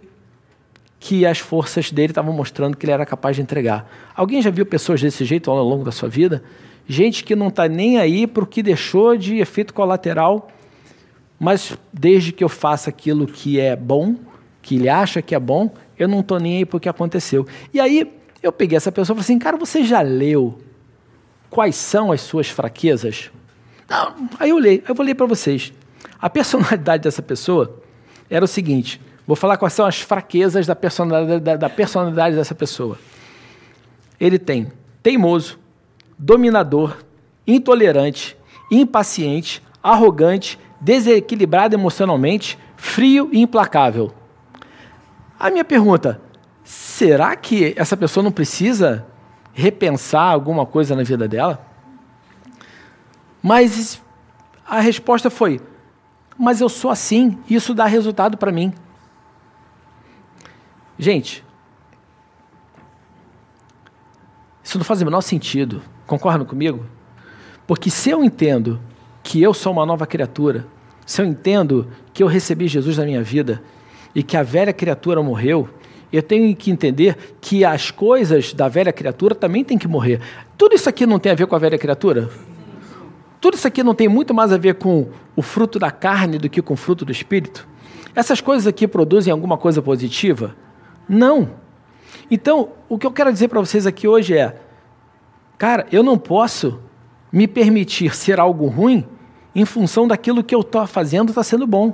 que 1.00 1.26
as 1.26 1.40
forças 1.40 1.92
dele 1.92 2.12
estavam 2.12 2.34
mostrando 2.34 2.78
que 2.78 2.86
ele 2.86 2.94
era 2.94 3.06
capaz 3.06 3.36
de 3.36 3.42
entregar. 3.42 3.90
Alguém 4.16 4.42
já 4.42 4.50
viu 4.50 4.66
pessoas 4.66 5.02
desse 5.02 5.26
jeito 5.26 5.52
ao 5.52 5.64
longo 5.64 5.84
da 5.84 5.92
sua 5.92 6.08
vida? 6.08 6.44
Gente 6.88 7.24
que 7.24 7.36
não 7.36 7.48
está 7.48 7.68
nem 7.68 7.98
aí 7.98 8.26
para 8.26 8.44
o 8.44 8.48
que 8.48 8.64
deixou 8.64 9.18
de 9.18 9.38
efeito 9.38 9.74
colateral 9.74 10.50
mas 11.44 11.78
desde 11.92 12.32
que 12.32 12.42
eu 12.42 12.48
faça 12.48 12.90
aquilo 12.90 13.28
que 13.28 13.60
é 13.60 13.76
bom, 13.76 14.16
que 14.62 14.76
ele 14.76 14.88
acha 14.88 15.22
que 15.22 15.36
é 15.36 15.40
bom, 15.40 15.70
eu 16.00 16.08
não 16.08 16.22
estou 16.22 16.40
nem 16.40 16.60
aí 16.60 16.66
para 16.66 16.78
o 16.78 16.80
que 16.80 16.88
aconteceu. 16.88 17.46
E 17.74 17.82
aí 17.82 18.10
Eu 18.42 18.52
peguei 18.52 18.76
essa 18.76 18.92
pessoa 18.92 19.14
e 19.14 19.18
falei 19.18 19.24
assim, 19.24 19.40
cara, 19.40 19.56
você 19.56 19.84
já 19.84 20.02
leu 20.02 20.60
quais 21.50 21.76
são 21.76 22.12
as 22.12 22.20
suas 22.22 22.50
fraquezas? 22.50 23.30
Não. 23.90 24.30
Aí 24.38 24.50
eu 24.50 24.58
olhei, 24.58 24.84
eu 24.88 24.96
vou 24.96 25.06
ler 25.06 25.16
para 25.16 25.26
vocês. 25.26 25.72
A 26.20 26.30
personalidade 26.30 27.04
dessa 27.04 27.22
pessoa 27.22 27.83
era 28.36 28.44
o 28.44 28.48
seguinte: 28.48 29.00
vou 29.28 29.36
falar 29.36 29.58
quais 29.58 29.74
são 29.74 29.86
as 29.86 30.02
fraquezas 30.02 30.66
da 30.66 30.76
personalidade, 30.76 31.40
da, 31.40 31.56
da 31.56 31.70
personalidade 31.70 32.36
dessa 32.36 32.56
pessoa. 32.56 32.98
Ele 34.20 34.40
tem 34.40 34.72
teimoso, 35.04 35.60
dominador, 36.18 36.98
intolerante, 37.46 38.36
impaciente, 38.72 39.62
arrogante, 39.84 40.58
desequilibrado 40.82 41.76
emocionalmente, 41.76 42.58
frio 42.76 43.30
e 43.32 43.40
implacável. 43.40 44.12
A 45.40 45.52
minha 45.52 45.64
pergunta: 45.64 46.20
será 46.64 47.36
que 47.36 47.76
essa 47.78 47.96
pessoa 47.96 48.24
não 48.24 48.32
precisa 48.32 49.06
repensar 49.54 50.32
alguma 50.32 50.66
coisa 50.66 50.96
na 50.96 51.04
vida 51.04 51.28
dela? 51.28 51.64
Mas 53.44 54.02
a 54.66 54.80
resposta 54.80 55.30
foi: 55.30 55.62
mas 56.38 56.62
eu 56.62 56.70
sou 56.70 56.92
assim, 56.92 57.38
isso 57.50 57.74
dá 57.74 57.86
resultado 57.86 58.38
para 58.38 58.52
mim. 58.52 58.74
Gente, 60.98 61.44
isso 64.64 64.78
não 64.78 64.86
faz 64.86 65.02
o 65.02 65.06
menor 65.06 65.22
sentido. 65.22 65.82
Concordam 66.06 66.46
comigo? 66.46 66.86
Porque 67.68 67.90
se 67.90 68.10
eu 68.10 68.24
entendo 68.24 68.80
que 69.22 69.42
eu 69.42 69.54
sou 69.54 69.72
uma 69.72 69.86
nova 69.86 70.06
criatura, 70.06 70.68
se 71.06 71.22
eu 71.22 71.26
entendo 71.26 71.88
que 72.14 72.24
eu 72.24 72.28
recebi 72.28 72.68
Jesus 72.68 72.98
na 72.98 73.06
minha 73.06 73.24
vida 73.24 73.62
e 74.14 74.22
que 74.22 74.38
a 74.38 74.44
velha 74.44 74.74
criatura 74.74 75.22
morreu, 75.24 75.70
eu 76.12 76.22
tenho 76.22 76.56
que 76.56 76.70
entender 76.70 77.36
que 77.42 77.66
as 77.66 77.90
coisas 77.90 78.54
da 78.54 78.68
velha 78.68 78.94
criatura 78.94 79.34
também 79.34 79.64
têm 79.64 79.78
que 79.78 79.88
morrer. 79.88 80.22
Tudo 80.58 80.76
isso 80.76 80.88
aqui 80.88 81.06
não 81.06 81.18
tem 81.18 81.32
a 81.32 81.36
ver 81.36 81.48
com 81.48 81.56
a 81.56 81.60
velha 81.60 81.78
criatura? 81.78 82.30
Tudo 83.44 83.56
isso 83.56 83.68
aqui 83.68 83.84
não 83.84 83.94
tem 83.94 84.08
muito 84.08 84.34
mais 84.34 84.54
a 84.54 84.58
ver 84.58 84.76
com 84.76 85.10
o 85.36 85.42
fruto 85.42 85.78
da 85.78 85.92
carne 85.92 86.38
do 86.38 86.50
que 86.50 86.62
com 86.62 86.76
o 86.76 86.78
fruto 86.78 87.04
do 87.04 87.12
espírito? 87.12 87.68
Essas 88.16 88.40
coisas 88.40 88.66
aqui 88.66 88.88
produzem 88.88 89.34
alguma 89.34 89.58
coisa 89.58 89.82
positiva? 89.82 90.56
Não. 91.10 91.50
Então, 92.32 92.70
o 92.88 92.98
que 92.98 93.06
eu 93.06 93.12
quero 93.12 93.34
dizer 93.34 93.50
para 93.50 93.60
vocês 93.60 93.86
aqui 93.86 94.08
hoje 94.08 94.34
é: 94.34 94.62
cara, 95.58 95.86
eu 95.92 96.02
não 96.02 96.18
posso 96.18 96.80
me 97.34 97.46
permitir 97.46 98.16
ser 98.16 98.40
algo 98.40 98.68
ruim 98.68 99.06
em 99.54 99.66
função 99.66 100.08
daquilo 100.08 100.42
que 100.42 100.56
eu 100.56 100.62
estou 100.62 100.88
fazendo 100.88 101.28
está 101.28 101.44
sendo 101.44 101.68
bom. 101.68 101.94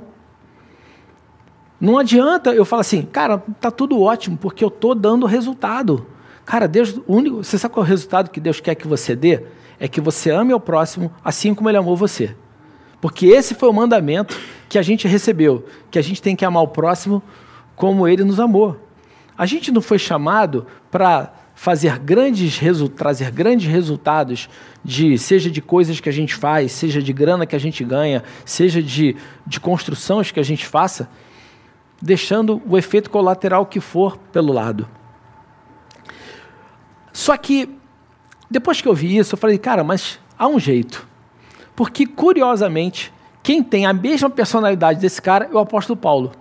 Não 1.80 1.98
adianta 1.98 2.54
eu 2.54 2.64
falar 2.64 2.82
assim, 2.82 3.02
cara, 3.02 3.38
tá 3.60 3.72
tudo 3.72 4.00
ótimo, 4.00 4.36
porque 4.36 4.62
eu 4.62 4.68
estou 4.68 4.94
dando 4.94 5.26
resultado. 5.26 6.06
Cara, 6.44 6.68
Deus, 6.68 6.96
o 7.08 7.16
único, 7.16 7.42
você 7.42 7.58
sabe 7.58 7.74
qual 7.74 7.84
é 7.84 7.88
o 7.88 7.90
resultado 7.90 8.30
que 8.30 8.38
Deus 8.38 8.60
quer 8.60 8.76
que 8.76 8.86
você 8.86 9.16
dê? 9.16 9.42
É 9.80 9.88
que 9.88 10.00
você 10.00 10.30
ame 10.30 10.52
ao 10.52 10.60
próximo 10.60 11.10
assim 11.24 11.54
como 11.54 11.68
ele 11.68 11.78
amou 11.78 11.96
você. 11.96 12.36
Porque 13.00 13.26
esse 13.26 13.54
foi 13.54 13.70
o 13.70 13.72
mandamento 13.72 14.38
que 14.68 14.78
a 14.78 14.82
gente 14.82 15.08
recebeu, 15.08 15.66
que 15.90 15.98
a 15.98 16.02
gente 16.02 16.20
tem 16.20 16.36
que 16.36 16.44
amar 16.44 16.62
o 16.62 16.68
próximo 16.68 17.22
como 17.74 18.06
ele 18.06 18.22
nos 18.22 18.38
amou. 18.38 18.76
A 19.36 19.46
gente 19.46 19.72
não 19.72 19.80
foi 19.80 19.98
chamado 19.98 20.66
para 20.90 21.32
fazer 21.54 21.98
grandes 21.98 22.60
trazer 22.94 23.30
grandes 23.30 23.70
resultados 23.70 24.48
de 24.84 25.16
seja 25.18 25.50
de 25.50 25.62
coisas 25.62 25.98
que 25.98 26.08
a 26.08 26.12
gente 26.12 26.34
faz, 26.34 26.72
seja 26.72 27.02
de 27.02 27.12
grana 27.12 27.46
que 27.46 27.56
a 27.56 27.58
gente 27.58 27.82
ganha, 27.82 28.22
seja 28.44 28.82
de, 28.82 29.16
de 29.46 29.60
construções 29.60 30.30
que 30.30 30.40
a 30.40 30.42
gente 30.42 30.66
faça, 30.66 31.08
deixando 32.00 32.62
o 32.66 32.76
efeito 32.76 33.10
colateral 33.10 33.64
que 33.64 33.80
for 33.80 34.18
pelo 34.30 34.52
lado. 34.52 34.86
Só 37.12 37.36
que 37.36 37.79
depois 38.50 38.80
que 38.80 38.88
eu 38.88 38.94
vi 38.94 39.16
isso, 39.16 39.34
eu 39.34 39.38
falei, 39.38 39.56
cara, 39.58 39.84
mas 39.84 40.18
há 40.36 40.48
um 40.48 40.58
jeito. 40.58 41.06
Porque, 41.76 42.04
curiosamente, 42.04 43.12
quem 43.42 43.62
tem 43.62 43.86
a 43.86 43.92
mesma 43.92 44.28
personalidade 44.28 45.00
desse 45.00 45.22
cara 45.22 45.48
é 45.50 45.54
o 45.54 45.58
apóstolo 45.58 45.96
Paulo. 45.96 46.32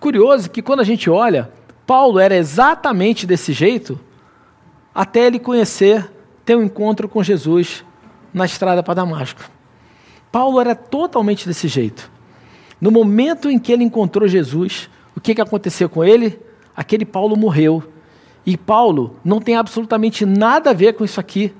Curioso 0.00 0.50
que 0.50 0.62
quando 0.62 0.80
a 0.80 0.84
gente 0.84 1.10
olha, 1.10 1.52
Paulo 1.86 2.18
era 2.18 2.34
exatamente 2.34 3.26
desse 3.26 3.52
jeito 3.52 4.00
até 4.94 5.26
ele 5.26 5.38
conhecer, 5.38 6.10
ter 6.44 6.56
um 6.56 6.62
encontro 6.62 7.08
com 7.08 7.22
Jesus 7.22 7.84
na 8.32 8.46
estrada 8.46 8.82
para 8.82 8.94
Damasco. 8.94 9.42
Paulo 10.32 10.58
era 10.60 10.74
totalmente 10.74 11.46
desse 11.46 11.68
jeito. 11.68 12.10
No 12.80 12.90
momento 12.90 13.50
em 13.50 13.58
que 13.58 13.72
ele 13.72 13.84
encontrou 13.84 14.26
Jesus, 14.26 14.88
o 15.14 15.20
que, 15.20 15.34
que 15.34 15.40
aconteceu 15.40 15.88
com 15.88 16.02
ele? 16.02 16.40
Aquele 16.74 17.04
Paulo 17.04 17.36
morreu 17.36 17.84
e 18.44 18.56
Paulo 18.56 19.16
não 19.24 19.40
tem 19.40 19.56
absolutamente 19.56 20.24
nada 20.24 20.70
a 20.70 20.74
ver 20.74 20.94
com 20.94 21.04
isso 21.04 21.20
aqui. 21.20 21.54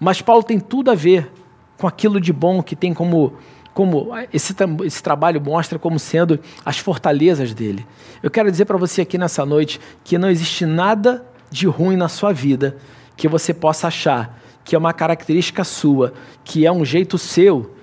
Mas 0.00 0.20
Paulo 0.20 0.42
tem 0.42 0.58
tudo 0.58 0.90
a 0.90 0.94
ver 0.94 1.30
com 1.76 1.86
aquilo 1.86 2.20
de 2.20 2.32
bom 2.32 2.62
que 2.62 2.76
tem 2.76 2.92
como, 2.92 3.34
como 3.74 4.10
esse, 4.32 4.54
esse 4.84 5.02
trabalho 5.02 5.40
mostra 5.40 5.78
como 5.78 5.98
sendo 5.98 6.40
as 6.64 6.78
fortalezas 6.78 7.54
dele. 7.54 7.86
Eu 8.22 8.30
quero 8.30 8.50
dizer 8.50 8.64
para 8.64 8.76
você 8.76 9.02
aqui 9.02 9.16
nessa 9.18 9.44
noite 9.46 9.80
que 10.04 10.18
não 10.18 10.30
existe 10.30 10.66
nada 10.66 11.24
de 11.50 11.66
ruim 11.66 11.96
na 11.96 12.08
sua 12.08 12.32
vida 12.32 12.76
que 13.16 13.28
você 13.28 13.52
possa 13.52 13.88
achar 13.88 14.38
que 14.68 14.74
é 14.74 14.78
uma 14.78 14.92
característica 14.92 15.64
sua, 15.64 16.12
que 16.44 16.66
é 16.66 16.70
um 16.70 16.84
jeito 16.84 17.16
seu, 17.16 17.74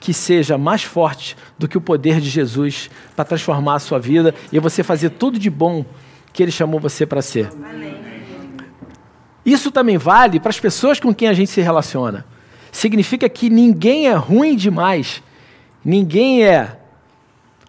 que 0.00 0.14
seja 0.14 0.56
mais 0.56 0.82
forte 0.82 1.36
do 1.58 1.68
que 1.68 1.76
o 1.76 1.82
poder 1.82 2.18
de 2.18 2.30
Jesus 2.30 2.88
para 3.14 3.26
transformar 3.26 3.74
a 3.74 3.78
sua 3.78 3.98
vida 3.98 4.34
e 4.50 4.58
você 4.58 4.82
fazer 4.82 5.10
tudo 5.10 5.38
de 5.38 5.50
bom 5.50 5.84
que 6.34 6.42
Ele 6.42 6.52
chamou 6.52 6.80
você 6.80 7.06
para 7.06 7.22
ser. 7.22 7.48
Isso 9.46 9.70
também 9.70 9.96
vale 9.96 10.40
para 10.40 10.50
as 10.50 10.58
pessoas 10.58 10.98
com 10.98 11.14
quem 11.14 11.28
a 11.28 11.32
gente 11.32 11.50
se 11.50 11.60
relaciona. 11.60 12.26
Significa 12.72 13.28
que 13.28 13.48
ninguém 13.48 14.08
é 14.08 14.14
ruim 14.14 14.56
demais, 14.56 15.22
ninguém 15.84 16.44
é, 16.44 16.76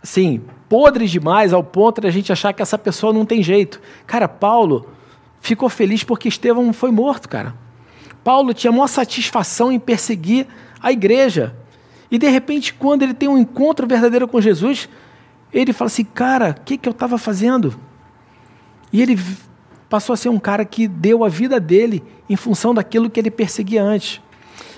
assim, 0.02 0.42
podre 0.68 1.08
demais 1.08 1.54
ao 1.54 1.64
ponto 1.64 2.02
de 2.02 2.08
a 2.08 2.12
gente 2.12 2.32
achar 2.34 2.54
que 2.54 2.62
essa 2.62 2.78
pessoa 2.78 3.14
não 3.14 3.24
tem 3.24 3.44
jeito. 3.44 3.80
Cara, 4.08 4.28
Paulo 4.28 4.90
ficou 5.40 5.70
feliz 5.70 6.04
porque 6.04 6.28
Estevão 6.28 6.74
foi 6.74 6.90
morto, 6.90 7.30
cara. 7.30 7.54
Paulo 8.24 8.52
tinha 8.52 8.72
maior 8.72 8.88
satisfação 8.88 9.72
em 9.72 9.80
perseguir 9.80 10.48
a 10.82 10.92
igreja. 10.92 11.56
E 12.10 12.18
de 12.18 12.28
repente, 12.28 12.74
quando 12.74 13.04
ele 13.04 13.14
tem 13.14 13.30
um 13.30 13.38
encontro 13.38 13.86
verdadeiro 13.86 14.28
com 14.28 14.42
Jesus, 14.42 14.90
ele 15.54 15.72
fala 15.72 15.88
assim: 15.88 16.04
Cara, 16.04 16.56
o 16.60 16.64
que, 16.64 16.78
que 16.80 16.90
eu 16.90 16.92
estava 16.92 17.20
fazendo? 17.20 17.80
E 18.96 19.02
ele 19.02 19.20
passou 19.90 20.14
a 20.14 20.18
ser 20.18 20.30
um 20.30 20.40
cara 20.40 20.64
que 20.64 20.88
deu 20.88 21.26
a 21.26 21.28
vida 21.28 21.60
dele 21.60 22.02
em 22.30 22.38
função 22.38 22.74
daquilo 22.74 23.10
que 23.10 23.20
ele 23.20 23.30
perseguia 23.30 23.84
antes. 23.84 24.22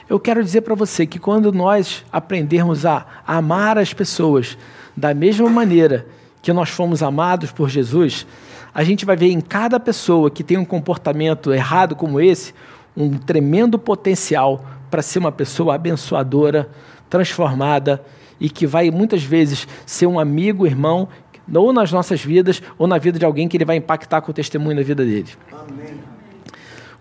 Eu 0.09 0.19
quero 0.19 0.43
dizer 0.43 0.61
para 0.61 0.73
você 0.73 1.05
que 1.05 1.19
quando 1.19 1.51
nós 1.51 2.03
aprendermos 2.11 2.83
a 2.83 3.05
amar 3.27 3.77
as 3.77 3.93
pessoas 3.93 4.57
da 4.95 5.13
mesma 5.13 5.47
maneira 5.51 6.07
que 6.41 6.51
nós 6.51 6.69
fomos 6.69 7.03
amados 7.03 7.51
por 7.51 7.69
Jesus, 7.69 8.25
a 8.73 8.83
gente 8.83 9.05
vai 9.05 9.15
ver 9.15 9.29
em 9.29 9.39
cada 9.39 9.79
pessoa 9.79 10.31
que 10.31 10.43
tem 10.43 10.57
um 10.57 10.65
comportamento 10.65 11.53
errado 11.53 11.95
como 11.95 12.19
esse, 12.19 12.55
um 12.95 13.19
tremendo 13.19 13.77
potencial 13.77 14.65
para 14.89 15.03
ser 15.03 15.19
uma 15.19 15.31
pessoa 15.31 15.75
abençoadora, 15.75 16.67
transformada 17.07 18.03
e 18.39 18.49
que 18.49 18.65
vai 18.65 18.89
muitas 18.89 19.21
vezes 19.23 19.67
ser 19.85 20.07
um 20.07 20.19
amigo, 20.19 20.65
irmão 20.65 21.07
ou 21.53 21.71
nas 21.71 21.91
nossas 21.91 22.21
vidas, 22.21 22.61
ou 22.77 22.87
na 22.87 22.97
vida 22.97 23.17
de 23.17 23.25
alguém 23.25 23.47
que 23.47 23.57
ele 23.57 23.65
vai 23.65 23.77
impactar 23.77 24.21
com 24.21 24.31
o 24.31 24.33
testemunho 24.33 24.75
da 24.75 24.83
vida 24.83 25.05
dele. 25.05 25.29
Amém. 25.51 25.99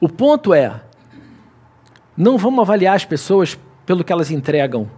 O 0.00 0.08
ponto 0.08 0.52
é, 0.52 0.80
não 2.16 2.36
vamos 2.36 2.60
avaliar 2.60 2.94
as 2.94 3.04
pessoas 3.04 3.58
pelo 3.84 4.04
que 4.04 4.12
elas 4.12 4.30
entregam, 4.30 4.90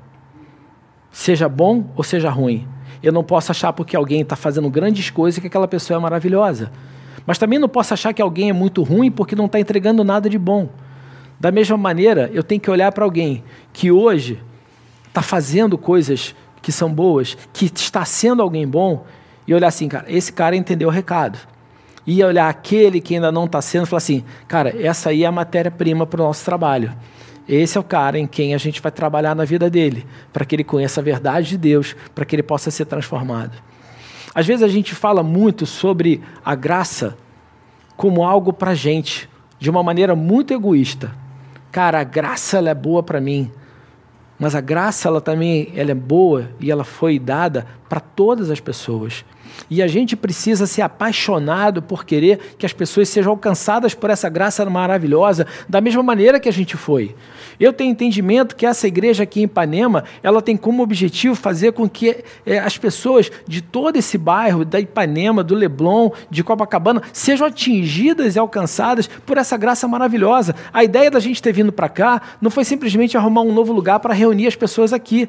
seja 1.10 1.48
bom 1.48 1.90
ou 1.96 2.02
seja 2.02 2.30
ruim. 2.30 2.66
Eu 3.02 3.12
não 3.12 3.22
posso 3.22 3.52
achar 3.52 3.72
porque 3.72 3.96
alguém 3.96 4.22
está 4.22 4.34
fazendo 4.34 4.68
grandes 4.68 5.10
coisas 5.10 5.40
que 5.40 5.46
aquela 5.46 5.68
pessoa 5.68 5.98
é 5.98 6.00
maravilhosa. 6.00 6.72
Mas 7.24 7.38
também 7.38 7.58
não 7.58 7.68
posso 7.68 7.94
achar 7.94 8.12
que 8.12 8.22
alguém 8.22 8.50
é 8.50 8.52
muito 8.52 8.82
ruim 8.82 9.10
porque 9.10 9.36
não 9.36 9.46
está 9.46 9.60
entregando 9.60 10.02
nada 10.02 10.28
de 10.28 10.38
bom. 10.38 10.68
Da 11.38 11.52
mesma 11.52 11.76
maneira, 11.76 12.28
eu 12.32 12.42
tenho 12.42 12.60
que 12.60 12.70
olhar 12.70 12.90
para 12.90 13.04
alguém 13.04 13.44
que 13.72 13.92
hoje 13.92 14.40
está 15.06 15.22
fazendo 15.22 15.78
coisas 15.78 16.34
que 16.60 16.72
são 16.72 16.92
boas, 16.92 17.36
que 17.52 17.66
está 17.66 18.04
sendo 18.04 18.42
alguém 18.42 18.66
bom, 18.66 19.04
e 19.48 19.54
olhar 19.54 19.68
assim, 19.68 19.88
cara, 19.88 20.04
esse 20.08 20.30
cara 20.30 20.54
entendeu 20.54 20.88
o 20.88 20.92
recado. 20.92 21.38
E 22.06 22.22
olhar 22.22 22.50
aquele 22.50 23.00
que 23.00 23.14
ainda 23.14 23.32
não 23.32 23.46
está 23.46 23.62
sendo 23.62 23.86
falar 23.86 23.96
assim, 23.96 24.22
cara, 24.46 24.74
essa 24.78 25.08
aí 25.08 25.24
é 25.24 25.26
a 25.26 25.32
matéria-prima 25.32 26.06
para 26.06 26.20
o 26.20 26.24
nosso 26.24 26.44
trabalho. 26.44 26.94
Esse 27.48 27.78
é 27.78 27.80
o 27.80 27.84
cara 27.84 28.18
em 28.18 28.26
quem 28.26 28.54
a 28.54 28.58
gente 28.58 28.82
vai 28.82 28.92
trabalhar 28.92 29.34
na 29.34 29.46
vida 29.46 29.70
dele, 29.70 30.06
para 30.34 30.44
que 30.44 30.54
ele 30.54 30.64
conheça 30.64 31.00
a 31.00 31.02
verdade 31.04 31.48
de 31.48 31.56
Deus, 31.56 31.96
para 32.14 32.26
que 32.26 32.36
ele 32.36 32.42
possa 32.42 32.70
ser 32.70 32.84
transformado. 32.84 33.56
Às 34.34 34.46
vezes 34.46 34.62
a 34.62 34.68
gente 34.68 34.94
fala 34.94 35.22
muito 35.22 35.64
sobre 35.64 36.20
a 36.44 36.54
graça 36.54 37.16
como 37.96 38.24
algo 38.24 38.52
para 38.52 38.74
gente, 38.74 39.30
de 39.58 39.70
uma 39.70 39.82
maneira 39.82 40.14
muito 40.14 40.52
egoísta. 40.52 41.10
Cara, 41.72 42.00
a 42.00 42.04
graça 42.04 42.58
ela 42.58 42.68
é 42.68 42.74
boa 42.74 43.02
para 43.02 43.18
mim, 43.18 43.50
mas 44.38 44.54
a 44.54 44.60
graça 44.60 45.08
ela 45.08 45.20
também 45.20 45.72
ela 45.74 45.90
é 45.90 45.94
boa 45.94 46.50
e 46.60 46.70
ela 46.70 46.84
foi 46.84 47.18
dada 47.18 47.66
para 47.88 47.98
todas 47.98 48.50
as 48.50 48.60
pessoas. 48.60 49.24
E 49.70 49.82
a 49.82 49.86
gente 49.86 50.16
precisa 50.16 50.66
ser 50.66 50.82
apaixonado 50.82 51.82
por 51.82 52.04
querer 52.04 52.54
que 52.58 52.66
as 52.66 52.72
pessoas 52.72 53.08
sejam 53.08 53.32
alcançadas 53.32 53.94
por 53.94 54.10
essa 54.10 54.28
graça 54.28 54.64
maravilhosa, 54.68 55.46
da 55.68 55.80
mesma 55.80 56.02
maneira 56.02 56.40
que 56.40 56.48
a 56.48 56.52
gente 56.52 56.76
foi. 56.76 57.14
Eu 57.58 57.72
tenho 57.72 57.90
entendimento 57.90 58.54
que 58.54 58.64
essa 58.64 58.86
igreja 58.86 59.24
aqui 59.24 59.40
em 59.40 59.44
Ipanema, 59.44 60.04
ela 60.22 60.40
tem 60.40 60.56
como 60.56 60.82
objetivo 60.82 61.34
fazer 61.34 61.72
com 61.72 61.88
que 61.88 62.24
é, 62.46 62.58
as 62.58 62.78
pessoas 62.78 63.30
de 63.46 63.60
todo 63.60 63.96
esse 63.96 64.16
bairro, 64.16 64.64
da 64.64 64.78
Ipanema, 64.78 65.42
do 65.42 65.54
Leblon, 65.54 66.10
de 66.30 66.44
Copacabana, 66.44 67.02
sejam 67.12 67.46
atingidas 67.46 68.36
e 68.36 68.38
alcançadas 68.38 69.08
por 69.26 69.38
essa 69.38 69.56
graça 69.56 69.88
maravilhosa. 69.88 70.54
A 70.72 70.84
ideia 70.84 71.10
da 71.10 71.20
gente 71.20 71.42
ter 71.42 71.52
vindo 71.52 71.72
para 71.72 71.88
cá 71.88 72.22
não 72.40 72.50
foi 72.50 72.64
simplesmente 72.64 73.16
arrumar 73.16 73.42
um 73.42 73.52
novo 73.52 73.72
lugar 73.72 73.98
para 73.98 74.14
reunir 74.14 74.46
as 74.46 74.56
pessoas 74.56 74.92
aqui. 74.92 75.28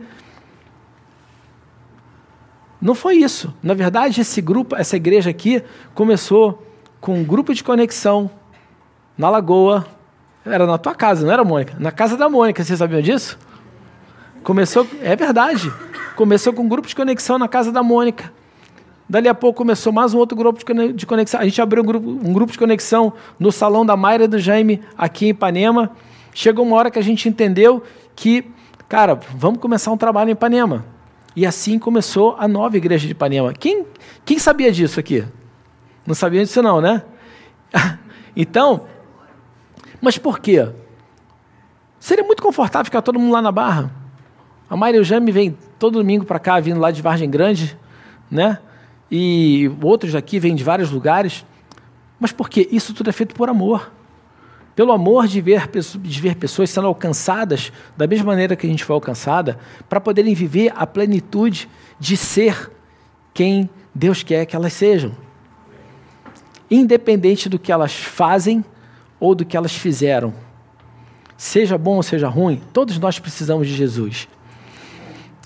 Não 2.81 2.95
foi 2.95 3.15
isso. 3.17 3.53
Na 3.61 3.73
verdade, 3.73 4.21
esse 4.21 4.41
grupo, 4.41 4.75
essa 4.75 4.95
igreja 4.95 5.29
aqui, 5.29 5.61
começou 5.93 6.65
com 7.01 7.15
um 7.15 7.23
grupo 7.23 7.53
de 7.53 7.63
conexão 7.63 8.29
na 9.17 9.29
Lagoa. 9.29 9.85
Era 10.45 10.65
na 10.65 10.77
tua 10.77 10.95
casa, 10.95 11.25
não 11.25 11.33
era, 11.33 11.43
Mônica? 11.43 11.75
Na 11.77 11.91
casa 11.91 12.15
da 12.15 12.29
Mônica, 12.29 12.63
vocês 12.63 12.79
sabiam 12.79 13.01
disso? 13.01 13.37
Começou, 14.43 14.87
é 15.01 15.15
verdade. 15.15 15.71
Começou 16.15 16.53
com 16.53 16.63
um 16.63 16.67
grupo 16.67 16.87
de 16.87 16.95
conexão 16.95 17.37
na 17.37 17.47
casa 17.47 17.71
da 17.71 17.83
Mônica. 17.83 18.31
Dali 19.07 19.27
a 19.27 19.33
pouco 19.33 19.57
começou 19.57 19.91
mais 19.91 20.13
um 20.13 20.17
outro 20.17 20.37
grupo 20.37 20.59
de 20.93 21.05
conexão. 21.05 21.39
A 21.41 21.43
gente 21.43 21.61
abriu 21.61 21.83
um 21.83 21.85
grupo, 21.85 22.07
um 22.07 22.31
grupo 22.31 22.51
de 22.51 22.57
conexão 22.57 23.11
no 23.39 23.51
salão 23.51 23.85
da 23.85 23.97
Mayra 23.97 24.25
e 24.25 24.27
do 24.27 24.39
Jaime, 24.39 24.81
aqui 24.97 25.25
em 25.25 25.29
Ipanema. 25.29 25.91
Chegou 26.33 26.63
uma 26.63 26.77
hora 26.77 26.91
que 26.91 26.99
a 26.99 27.01
gente 27.01 27.27
entendeu 27.27 27.83
que, 28.15 28.45
cara, 28.87 29.19
vamos 29.35 29.59
começar 29.59 29.91
um 29.91 29.97
trabalho 29.97 30.29
em 30.29 30.33
Ipanema. 30.33 30.85
E 31.35 31.45
assim 31.45 31.77
começou 31.77 32.35
a 32.37 32.47
nova 32.47 32.77
igreja 32.77 33.05
de 33.05 33.11
Ipanema. 33.13 33.53
Quem, 33.53 33.85
quem 34.25 34.39
sabia 34.39 34.71
disso 34.71 34.99
aqui? 34.99 35.23
Não 36.05 36.15
sabia 36.15 36.43
disso 36.43 36.61
não, 36.61 36.81
né? 36.81 37.03
então, 38.35 38.87
mas 40.01 40.17
por 40.17 40.39
quê? 40.39 40.69
Seria 41.99 42.23
muito 42.23 42.41
confortável 42.41 42.85
ficar 42.85 43.01
todo 43.01 43.19
mundo 43.19 43.31
lá 43.31 43.41
na 43.41 43.51
Barra. 43.51 43.91
A 44.69 44.75
Maria 44.75 44.99
Eugênio 44.99 45.33
vem 45.33 45.57
todo 45.77 45.99
domingo 45.99 46.25
para 46.25 46.39
cá, 46.39 46.59
vindo 46.59 46.79
lá 46.79 46.91
de 46.91 47.01
Vargem 47.01 47.29
Grande, 47.29 47.77
né? 48.29 48.59
E 49.11 49.71
outros 49.81 50.15
aqui 50.15 50.39
vêm 50.39 50.55
de 50.55 50.63
vários 50.63 50.91
lugares. 50.91 51.45
Mas 52.19 52.31
por 52.31 52.49
quê? 52.49 52.67
Isso 52.71 52.93
tudo 52.93 53.09
é 53.09 53.13
feito 53.13 53.35
por 53.35 53.49
amor 53.49 53.91
pelo 54.79 54.93
amor 54.93 55.27
de 55.27 55.41
ver, 55.41 55.69
de 55.69 56.21
ver 56.21 56.35
pessoas 56.37 56.69
sendo 56.69 56.87
alcançadas 56.87 57.69
da 57.97 58.07
mesma 58.07 58.27
maneira 58.27 58.55
que 58.55 58.65
a 58.65 58.69
gente 58.69 58.85
foi 58.85 58.93
alcançada, 58.93 59.59
para 59.89 59.99
poderem 59.99 60.33
viver 60.33 60.71
a 60.73 60.87
plenitude 60.87 61.67
de 61.99 62.15
ser 62.15 62.71
quem 63.33 63.69
Deus 63.93 64.23
quer 64.23 64.45
que 64.45 64.55
elas 64.55 64.71
sejam. 64.71 65.11
Independente 66.71 67.49
do 67.49 67.59
que 67.59 67.73
elas 67.73 67.91
fazem 67.93 68.63
ou 69.19 69.35
do 69.35 69.43
que 69.43 69.57
elas 69.57 69.75
fizeram. 69.75 70.33
Seja 71.35 71.77
bom 71.77 71.97
ou 71.97 72.03
seja 72.03 72.29
ruim, 72.29 72.61
todos 72.71 72.97
nós 72.97 73.19
precisamos 73.19 73.67
de 73.67 73.75
Jesus. 73.75 74.29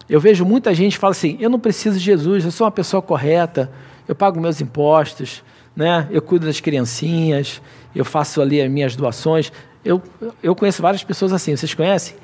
Eu 0.07 0.19
vejo 0.19 0.45
muita 0.45 0.75
gente 0.75 0.95
fala 0.95 1.09
assim: 1.09 1.37
eu 1.39 1.49
não 1.49 1.59
preciso 1.59 1.97
de 1.97 2.05
Jesus, 2.05 2.45
eu 2.45 2.51
sou 2.51 2.65
uma 2.65 2.71
pessoa 2.71 3.01
correta, 3.01 3.71
eu 4.07 4.13
pago 4.13 4.39
meus 4.39 4.61
impostos, 4.61 5.43
né? 5.75 6.07
eu 6.11 6.21
cuido 6.21 6.45
das 6.45 6.59
criancinhas, 6.59 7.59
eu 7.95 8.05
faço 8.05 8.41
ali 8.41 8.61
as 8.61 8.69
minhas 8.69 8.95
doações. 8.95 9.51
Eu, 9.83 10.01
eu 10.41 10.55
conheço 10.55 10.81
várias 10.81 11.03
pessoas 11.03 11.33
assim, 11.33 11.55
vocês 11.55 11.73
conhecem? 11.73 12.15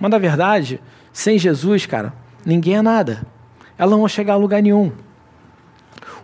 Mas 0.00 0.10
na 0.10 0.18
verdade, 0.18 0.80
sem 1.12 1.38
Jesus, 1.38 1.86
cara, 1.86 2.12
ninguém 2.44 2.76
é 2.76 2.82
nada. 2.82 3.26
Elas 3.76 3.90
não 3.90 3.98
vão 3.98 4.08
chegar 4.08 4.34
a 4.34 4.36
lugar 4.36 4.62
nenhum. 4.62 4.92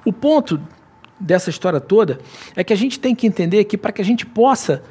O 0.04 0.12
ponto 0.12 0.60
dessa 1.18 1.50
história 1.50 1.80
toda 1.80 2.18
é 2.54 2.62
que 2.62 2.72
a 2.72 2.76
gente 2.76 2.98
tem 2.98 3.14
que 3.14 3.26
entender 3.26 3.64
que 3.64 3.76
para 3.76 3.92
que 3.92 4.00
a 4.00 4.04
gente 4.04 4.24
possa 4.24 4.82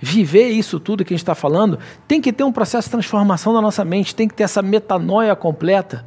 viver 0.00 0.48
isso 0.48 0.78
tudo 0.78 1.04
que 1.04 1.14
a 1.14 1.16
gente 1.16 1.22
está 1.22 1.34
falando, 1.34 1.78
tem 2.06 2.20
que 2.20 2.32
ter 2.32 2.44
um 2.44 2.52
processo 2.52 2.88
de 2.88 2.92
transformação 2.92 3.54
da 3.54 3.60
nossa 3.60 3.84
mente, 3.84 4.14
tem 4.14 4.28
que 4.28 4.34
ter 4.34 4.42
essa 4.42 4.60
metanoia 4.60 5.34
completa. 5.34 6.04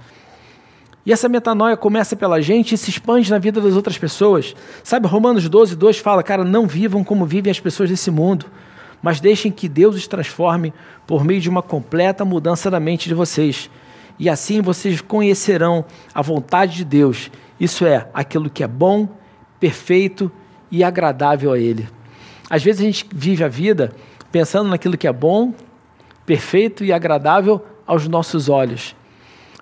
E 1.07 1.11
essa 1.13 1.29
metanoia 1.29 1.77
começa 1.77 2.17
pela 2.17 2.41
gente 2.41 2.75
e 2.75 2.77
se 2.77 2.89
expande 2.89 3.31
na 3.31 3.39
vida 3.39 3.61
das 3.61 3.75
outras 3.75 3.97
pessoas. 3.97 4.53
Sabe, 4.83 5.07
Romanos 5.07 5.47
12, 5.47 5.73
2 5.73 5.99
fala, 5.99 6.21
cara, 6.21 6.43
não 6.43 6.67
vivam 6.67 7.01
como 7.01 7.25
vivem 7.25 7.49
as 7.49 7.61
pessoas 7.61 7.89
desse 7.89 8.11
mundo, 8.11 8.47
mas 9.01 9.21
deixem 9.21 9.49
que 9.49 9.69
Deus 9.69 9.95
os 9.95 10.05
transforme 10.05 10.73
por 11.07 11.23
meio 11.23 11.39
de 11.39 11.47
uma 11.47 11.61
completa 11.61 12.25
mudança 12.25 12.69
da 12.69 12.77
mente 12.77 13.07
de 13.07 13.15
vocês. 13.15 13.69
E 14.19 14.29
assim 14.29 14.59
vocês 14.59 14.99
conhecerão 14.99 15.85
a 16.13 16.21
vontade 16.21 16.75
de 16.75 16.83
Deus, 16.83 17.31
isso 17.57 17.85
é, 17.85 18.09
aquilo 18.13 18.49
que 18.49 18.61
é 18.61 18.67
bom, 18.67 19.07
perfeito 19.61 20.29
e 20.69 20.83
agradável 20.83 21.53
a 21.53 21.57
Ele. 21.57 21.87
Às 22.49 22.61
vezes 22.61 22.81
a 22.81 22.83
gente 22.83 23.07
vive 23.15 23.45
a 23.45 23.47
vida 23.47 23.93
pensando 24.29 24.67
naquilo 24.69 24.97
que 24.97 25.07
é 25.07 25.13
bom, 25.13 25.53
perfeito 26.25 26.83
e 26.83 26.91
agradável 26.91 27.65
aos 27.85 28.09
nossos 28.09 28.49
olhos. 28.49 28.96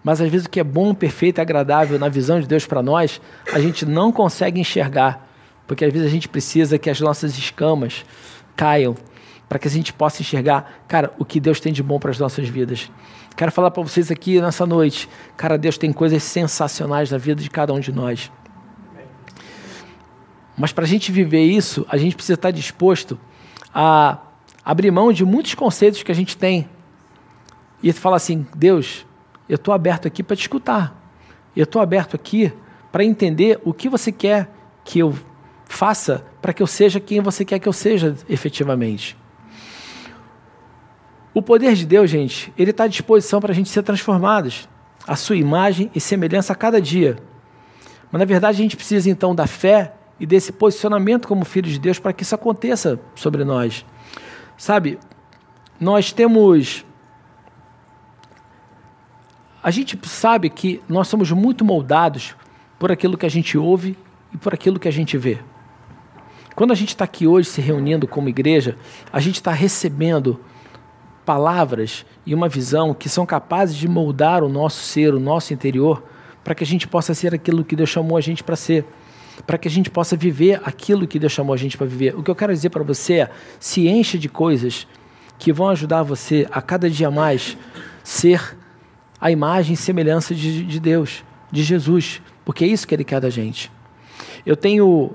Mas 0.06 0.22
às 0.22 0.30
vezes 0.30 0.46
o 0.46 0.50
que 0.52 0.60
é 0.60 0.64
bom, 0.64 0.94
perfeito 0.94 1.40
e 1.40 1.42
agradável 1.42 1.98
na 1.98 2.08
visão 2.08 2.40
de 2.40 2.46
Deus 2.46 2.68
para 2.68 2.84
nós, 2.84 3.20
a 3.52 3.60
gente 3.60 3.88
não 3.88 4.12
consegue 4.12 4.62
enxergar, 4.62 5.28
porque 5.66 5.84
às 5.84 5.92
vezes 5.92 6.08
a 6.08 6.12
gente 6.12 6.30
precisa 6.30 6.78
que 6.78 6.92
as 6.92 7.02
nossas 7.02 7.36
escamas 7.36 8.06
caiam 8.56 8.96
para 9.50 9.58
que 9.58 9.68
a 9.68 9.72
gente 9.72 9.92
possa 9.92 10.22
enxergar, 10.22 10.84
cara, 10.88 11.12
o 11.18 11.26
que 11.26 11.40
Deus 11.40 11.60
tem 11.60 11.74
de 11.74 11.82
bom 11.82 11.98
para 11.98 12.12
as 12.12 12.20
nossas 12.20 12.48
vidas. 12.48 12.92
Quero 13.36 13.52
falar 13.52 13.72
para 13.72 13.82
vocês 13.82 14.12
aqui 14.12 14.40
nessa 14.40 14.64
noite, 14.64 15.10
cara, 15.36 15.58
Deus 15.58 15.76
tem 15.76 15.92
coisas 15.92 16.22
sensacionais 16.22 17.10
na 17.10 17.18
vida 17.18 17.42
de 17.42 17.50
cada 17.50 17.74
um 17.74 17.80
de 17.80 17.92
nós. 17.92 18.32
Mas 20.56 20.72
para 20.72 20.84
a 20.84 20.88
gente 20.88 21.12
viver 21.12 21.42
isso, 21.42 21.84
a 21.90 21.98
gente 21.98 22.16
precisa 22.16 22.36
estar 22.36 22.52
disposto 22.52 23.20
a 23.74 24.20
abrir 24.64 24.92
mão 24.92 25.12
de 25.12 25.26
muitos 25.26 25.56
conceitos 25.56 26.04
que 26.04 26.12
a 26.12 26.16
gente 26.16 26.38
tem 26.38 26.70
e 27.82 27.92
falar 27.92 28.18
assim: 28.18 28.46
Deus, 28.56 29.05
eu 29.48 29.56
estou 29.56 29.74
aberto 29.74 30.08
aqui 30.08 30.24
para 30.24 30.36
te 30.36 30.42
escutar. 30.42 30.96
Eu 31.56 31.64
estou 31.64 31.82
aberto 31.82 32.16
aqui 32.16 32.52
para 32.92 33.04
entender 33.04 33.60
o 33.64 33.74
que 33.74 33.88
você 33.88 34.12
quer 34.12 34.50
que 34.84 35.00
eu 35.00 35.14
faça 35.66 36.26
para 36.42 36.54
que 36.54 36.62
eu 36.62 36.68
seja 36.68 37.00
quem 37.00 37.22
você 37.22 37.44
quer 37.44 37.60
que 37.60 37.68
eu 37.68 37.74
seja 37.74 38.16
efetivamente. 38.30 39.18
O 41.34 41.42
poder 41.42 41.74
de 41.74 41.86
Deus, 41.86 42.10
gente, 42.10 42.54
ele 42.58 42.72
está 42.72 42.86
à 42.86 42.88
disposição 42.88 43.42
para 43.42 43.52
a 43.52 43.56
gente 43.56 43.70
ser 43.70 43.84
transformados, 43.84 44.70
a 45.08 45.16
sua 45.16 45.36
imagem 45.36 45.92
e 45.94 46.00
semelhança 46.00 46.54
a 46.54 46.56
cada 46.56 46.80
dia. 46.80 47.18
Mas 48.12 48.20
na 48.20 48.26
verdade 48.26 48.58
a 48.58 48.62
gente 48.64 48.78
precisa 48.78 49.10
então 49.10 49.36
da 49.36 49.46
fé 49.46 49.94
e 50.20 50.26
desse 50.26 50.52
posicionamento 50.52 51.28
como 51.28 51.44
filhos 51.44 51.74
de 51.74 51.80
Deus 51.80 52.00
para 52.00 52.14
que 52.14 52.24
isso 52.24 52.34
aconteça 52.34 53.00
sobre 53.16 53.44
nós. 53.44 53.86
Sabe, 54.58 54.98
nós 55.80 56.14
temos 56.14 56.86
a 59.66 59.72
gente 59.72 59.98
sabe 60.04 60.48
que 60.48 60.80
nós 60.88 61.08
somos 61.08 61.32
muito 61.32 61.66
moldados 61.66 62.36
por 62.78 62.92
aquilo 62.92 63.18
que 63.18 63.26
a 63.26 63.30
gente 63.30 63.58
ouve 63.58 63.98
e 64.32 64.38
por 64.38 64.54
aquilo 64.54 64.80
que 64.80 64.88
a 64.88 64.92
gente 64.92 65.18
vê. 65.18 65.40
Quando 66.54 66.72
a 66.72 66.76
gente 66.76 66.90
está 66.90 67.04
aqui 67.04 67.26
hoje 67.26 67.50
se 67.50 67.62
reunindo 67.62 68.08
como 68.08 68.30
igreja, 68.30 68.78
a 69.12 69.20
gente 69.20 69.38
está 69.38 69.50
recebendo 69.50 70.40
palavras 71.26 72.06
e 72.28 72.36
uma 72.36 72.48
visão 72.48 72.94
que 72.94 73.10
são 73.10 73.26
capazes 73.26 73.76
de 73.76 73.88
moldar 73.88 74.44
o 74.44 74.50
nosso 74.50 74.84
ser, 74.84 75.16
o 75.16 75.20
nosso 75.20 75.52
interior, 75.52 76.04
para 76.44 76.54
que 76.54 76.64
a 76.64 76.68
gente 76.68 76.88
possa 76.88 77.16
ser 77.16 77.34
aquilo 77.34 77.64
que 77.64 77.76
Deus 77.76 77.90
chamou 77.90 78.20
a 78.20 78.22
gente 78.22 78.44
para 78.44 78.56
ser, 78.56 78.86
para 79.48 79.58
que 79.58 79.68
a 79.68 79.72
gente 79.72 79.90
possa 79.90 80.16
viver 80.16 80.62
aquilo 80.64 81.08
que 81.08 81.18
Deus 81.18 81.32
chamou 81.32 81.56
a 81.56 81.58
gente 81.58 81.76
para 81.76 81.88
viver. 81.88 82.16
O 82.16 82.22
que 82.22 82.30
eu 82.30 82.36
quero 82.36 82.54
dizer 82.54 82.70
para 82.70 82.84
você 82.84 83.14
é: 83.14 83.32
se 83.60 83.88
encha 83.88 84.16
de 84.16 84.30
coisas 84.30 84.86
que 85.40 85.52
vão 85.52 85.70
ajudar 85.70 86.04
você 86.04 86.48
a 86.52 86.62
cada 86.62 86.88
dia 86.88 87.10
mais 87.10 87.58
ser 88.04 88.56
a 89.20 89.32
imagem 89.32 89.74
e 89.74 89.78
semelhança 89.78 90.36
de, 90.36 90.64
de 90.64 90.80
Deus, 90.80 91.24
de 91.52 91.64
Jesus, 91.64 92.22
porque 92.44 92.66
é 92.66 92.68
isso 92.68 92.88
que 92.88 92.94
Ele 92.94 93.04
quer 93.04 93.20
da 93.20 93.30
gente. 93.30 93.72
Eu 94.46 94.56
tenho, 94.56 95.14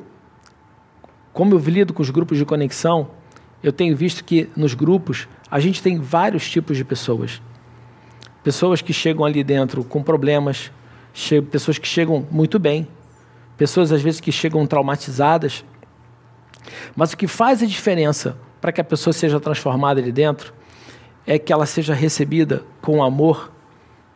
como 1.33 1.55
eu 1.55 1.59
lido 1.59 1.93
com 1.93 2.03
os 2.03 2.11
grupos 2.11 2.39
de 2.39 2.45
conexão, 2.45 3.11
eu 3.63 3.73
tenho 3.73 3.97
visto 3.97 4.25
que 4.25 4.49
nos 4.57 4.75
grupos 4.75 5.29
a 5.51 5.61
gente 5.61 5.83
tem 5.83 5.99
vários 5.99 6.49
tipos 6.49 6.77
de 6.77 6.85
pessoas. 6.85 7.43
Pessoas 8.43 8.81
que 8.81 8.93
chegam 8.93 9.25
ali 9.25 9.45
dentro 9.45 9.85
com 9.85 10.03
problemas, 10.03 10.73
pessoas 11.51 11.77
que 11.77 11.87
chegam 11.87 12.27
muito 12.31 12.59
bem, 12.59 12.89
pessoas 13.57 13.93
às 13.93 14.01
vezes 14.01 14.21
que 14.21 14.33
chegam 14.33 14.67
traumatizadas. 14.67 15.65
Mas 16.97 17.13
o 17.13 17.17
que 17.17 17.27
faz 17.27 17.63
a 17.63 17.67
diferença 17.67 18.37
para 18.61 18.73
que 18.73 18.81
a 18.81 18.85
pessoa 18.85 19.13
seja 19.13 19.39
transformada 19.39 20.01
ali 20.01 20.13
dentro 20.13 20.55
é 21.27 21.39
que 21.39 21.53
ela 21.53 21.67
seja 21.67 21.93
recebida 21.93 22.65
com 22.81 23.03
amor 23.03 23.53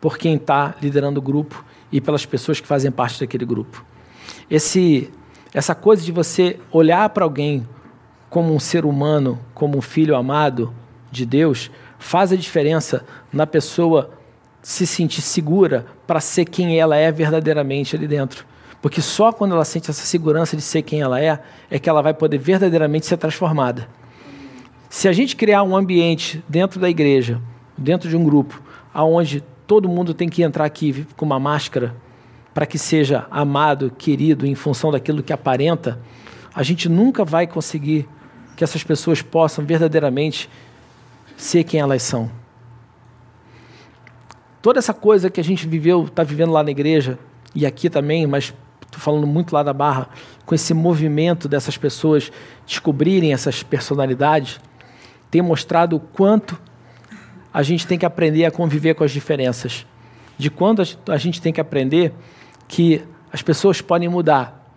por 0.04 0.18
quem 0.18 0.34
está 0.34 0.74
liderando 0.82 1.18
o 1.18 1.22
grupo 1.22 1.64
e 1.90 1.98
pelas 1.98 2.26
pessoas 2.26 2.60
que 2.60 2.66
fazem 2.66 2.90
parte 2.90 3.18
daquele 3.18 3.46
grupo. 3.46 3.82
Esse, 4.50 5.10
essa 5.54 5.74
coisa 5.74 6.04
de 6.04 6.12
você 6.12 6.60
olhar 6.70 7.08
para 7.08 7.24
alguém 7.24 7.66
como 8.28 8.54
um 8.54 8.60
ser 8.60 8.84
humano, 8.84 9.38
como 9.54 9.78
um 9.78 9.80
filho 9.80 10.14
amado 10.14 10.74
de 11.10 11.24
Deus, 11.24 11.70
faz 11.98 12.32
a 12.32 12.36
diferença 12.36 13.02
na 13.32 13.46
pessoa 13.46 14.10
se 14.60 14.86
sentir 14.86 15.22
segura 15.22 15.86
para 16.06 16.20
ser 16.20 16.44
quem 16.44 16.78
ela 16.78 16.98
é 16.98 17.10
verdadeiramente 17.10 17.96
ali 17.96 18.06
dentro. 18.06 18.44
Porque 18.82 19.00
só 19.00 19.32
quando 19.32 19.54
ela 19.54 19.64
sente 19.64 19.88
essa 19.88 20.04
segurança 20.04 20.54
de 20.54 20.60
ser 20.62 20.82
quem 20.82 21.00
ela 21.00 21.18
é, 21.18 21.42
é 21.70 21.78
que 21.78 21.88
ela 21.88 22.02
vai 22.02 22.12
poder 22.12 22.36
verdadeiramente 22.36 23.06
ser 23.06 23.16
transformada. 23.16 23.88
Se 24.90 25.08
a 25.08 25.14
gente 25.14 25.34
criar 25.34 25.62
um 25.62 25.74
ambiente 25.74 26.44
dentro 26.46 26.78
da 26.78 26.90
igreja, 26.90 27.40
dentro 27.78 28.06
de 28.06 28.14
um 28.18 28.22
grupo, 28.22 28.62
aonde 28.92 29.42
todo 29.66 29.88
mundo 29.88 30.12
tem 30.14 30.28
que 30.28 30.42
entrar 30.42 30.64
aqui 30.64 31.06
com 31.16 31.24
uma 31.24 31.40
máscara 31.40 31.94
para 32.52 32.66
que 32.66 32.78
seja 32.78 33.26
amado, 33.30 33.90
querido, 33.90 34.46
em 34.46 34.54
função 34.54 34.92
daquilo 34.92 35.22
que 35.22 35.32
aparenta, 35.32 35.98
a 36.54 36.62
gente 36.62 36.88
nunca 36.88 37.24
vai 37.24 37.46
conseguir 37.46 38.08
que 38.56 38.62
essas 38.62 38.84
pessoas 38.84 39.20
possam 39.20 39.64
verdadeiramente 39.64 40.48
ser 41.36 41.64
quem 41.64 41.80
elas 41.80 42.02
são. 42.02 42.30
Toda 44.62 44.78
essa 44.78 44.94
coisa 44.94 45.28
que 45.28 45.40
a 45.40 45.44
gente 45.44 45.66
viveu, 45.66 46.04
está 46.04 46.22
vivendo 46.22 46.52
lá 46.52 46.62
na 46.62 46.70
igreja 46.70 47.18
e 47.54 47.66
aqui 47.66 47.90
também, 47.90 48.26
mas 48.26 48.54
estou 48.82 49.00
falando 49.00 49.26
muito 49.26 49.52
lá 49.52 49.62
da 49.62 49.72
Barra, 49.72 50.08
com 50.46 50.54
esse 50.54 50.72
movimento 50.72 51.48
dessas 51.48 51.76
pessoas 51.76 52.30
descobrirem 52.64 53.32
essas 53.32 53.62
personalidades, 53.62 54.60
tem 55.30 55.42
mostrado 55.42 55.96
o 55.96 56.00
quanto 56.00 56.56
a 57.54 57.62
gente 57.62 57.86
tem 57.86 57.96
que 57.96 58.04
aprender 58.04 58.44
a 58.44 58.50
conviver 58.50 58.94
com 58.94 59.04
as 59.04 59.12
diferenças. 59.12 59.86
De 60.36 60.50
quando 60.50 60.82
a 61.08 61.16
gente 61.16 61.40
tem 61.40 61.52
que 61.52 61.60
aprender 61.60 62.12
que 62.66 63.00
as 63.32 63.42
pessoas 63.42 63.80
podem 63.80 64.08
mudar. 64.08 64.68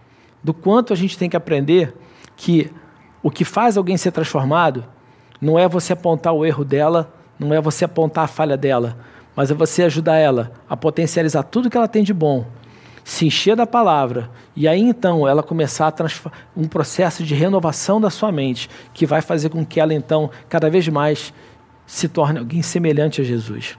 Do 0.44 0.54
quanto 0.54 0.94
a 0.94 0.96
gente 0.96 1.18
tem 1.18 1.28
que 1.28 1.36
aprender 1.36 1.96
que 2.36 2.72
o 3.24 3.32
que 3.32 3.44
faz 3.44 3.76
alguém 3.76 3.98
ser 3.98 4.12
transformado 4.12 4.86
não 5.42 5.58
é 5.58 5.68
você 5.68 5.94
apontar 5.94 6.34
o 6.34 6.46
erro 6.46 6.64
dela, 6.64 7.12
não 7.40 7.52
é 7.52 7.60
você 7.60 7.84
apontar 7.84 8.26
a 8.26 8.28
falha 8.28 8.56
dela, 8.56 8.98
mas 9.36 9.50
é 9.50 9.56
você 9.56 9.84
ajudar 9.84 10.18
ela 10.18 10.52
a 10.70 10.78
potencializar 10.78 11.44
tudo 11.44 11.70
que 11.70 11.78
ela 11.78 11.88
tem 11.88 12.04
de 12.04 12.14
bom, 12.14 12.46
se 13.04 13.26
encher 13.26 13.56
da 13.56 13.66
palavra 13.66 14.30
e 14.56 14.68
aí 14.68 14.82
então 14.82 15.28
ela 15.28 15.42
começar 15.42 15.94
um 16.56 16.68
processo 16.68 17.24
de 17.24 17.34
renovação 17.34 18.00
da 18.02 18.10
sua 18.10 18.32
mente, 18.32 18.70
que 18.94 19.06
vai 19.06 19.22
fazer 19.22 19.50
com 19.50 19.66
que 19.66 19.80
ela 19.80 19.94
então 19.94 20.30
cada 20.50 20.70
vez 20.70 20.88
mais 20.88 21.34
se 21.88 22.08
torne 22.08 22.38
alguém 22.38 22.62
semelhante 22.62 23.22
a 23.22 23.24
Jesus. 23.24 23.76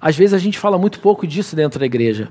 Às 0.00 0.16
vezes 0.16 0.34
a 0.34 0.38
gente 0.38 0.56
fala 0.56 0.78
muito 0.78 1.00
pouco 1.00 1.26
disso 1.26 1.56
dentro 1.56 1.80
da 1.80 1.86
igreja 1.86 2.30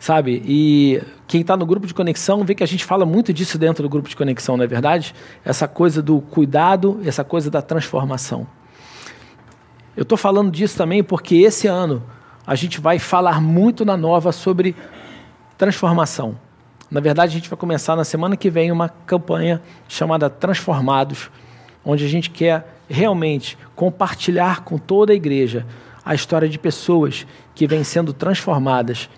sabe? 0.00 0.42
E 0.46 1.02
quem 1.28 1.42
está 1.42 1.56
no 1.56 1.66
grupo 1.66 1.86
de 1.86 1.92
conexão 1.92 2.42
vê 2.42 2.54
que 2.54 2.64
a 2.64 2.66
gente 2.66 2.84
fala 2.84 3.04
muito 3.04 3.32
disso 3.34 3.58
dentro 3.58 3.82
do 3.82 3.88
grupo 3.88 4.08
de 4.08 4.16
conexão, 4.16 4.56
não 4.56 4.64
é 4.64 4.66
verdade? 4.66 5.14
Essa 5.44 5.68
coisa 5.68 6.02
do 6.02 6.22
cuidado, 6.22 6.98
essa 7.04 7.22
coisa 7.22 7.50
da 7.50 7.60
transformação. 7.60 8.46
Eu 9.94 10.02
estou 10.02 10.16
falando 10.16 10.50
disso 10.50 10.76
também 10.76 11.04
porque 11.04 11.36
esse 11.36 11.66
ano 11.66 12.02
a 12.46 12.54
gente 12.54 12.80
vai 12.80 12.98
falar 12.98 13.40
muito 13.42 13.84
na 13.84 13.96
nova 13.96 14.32
sobre 14.32 14.74
transformação. 15.58 16.36
Na 16.90 16.98
verdade, 16.98 17.32
a 17.32 17.34
gente 17.38 17.48
vai 17.48 17.58
começar 17.58 17.94
na 17.94 18.02
semana 18.02 18.36
que 18.36 18.48
vem 18.48 18.72
uma 18.72 18.88
campanha 18.88 19.60
chamada 19.86 20.30
Transformados, 20.30 21.30
onde 21.84 22.04
a 22.04 22.08
gente 22.08 22.30
quer 22.30 22.80
realmente 22.88 23.56
compartilhar 23.74 24.62
com 24.64 24.78
toda 24.78 25.12
a 25.12 25.16
igreja 25.16 25.66
a 26.04 26.14
história 26.14 26.48
de 26.48 26.58
pessoas 26.58 27.26
que 27.54 27.66
vêm 27.66 27.84
sendo 27.84 28.12
transformadas 28.12 29.08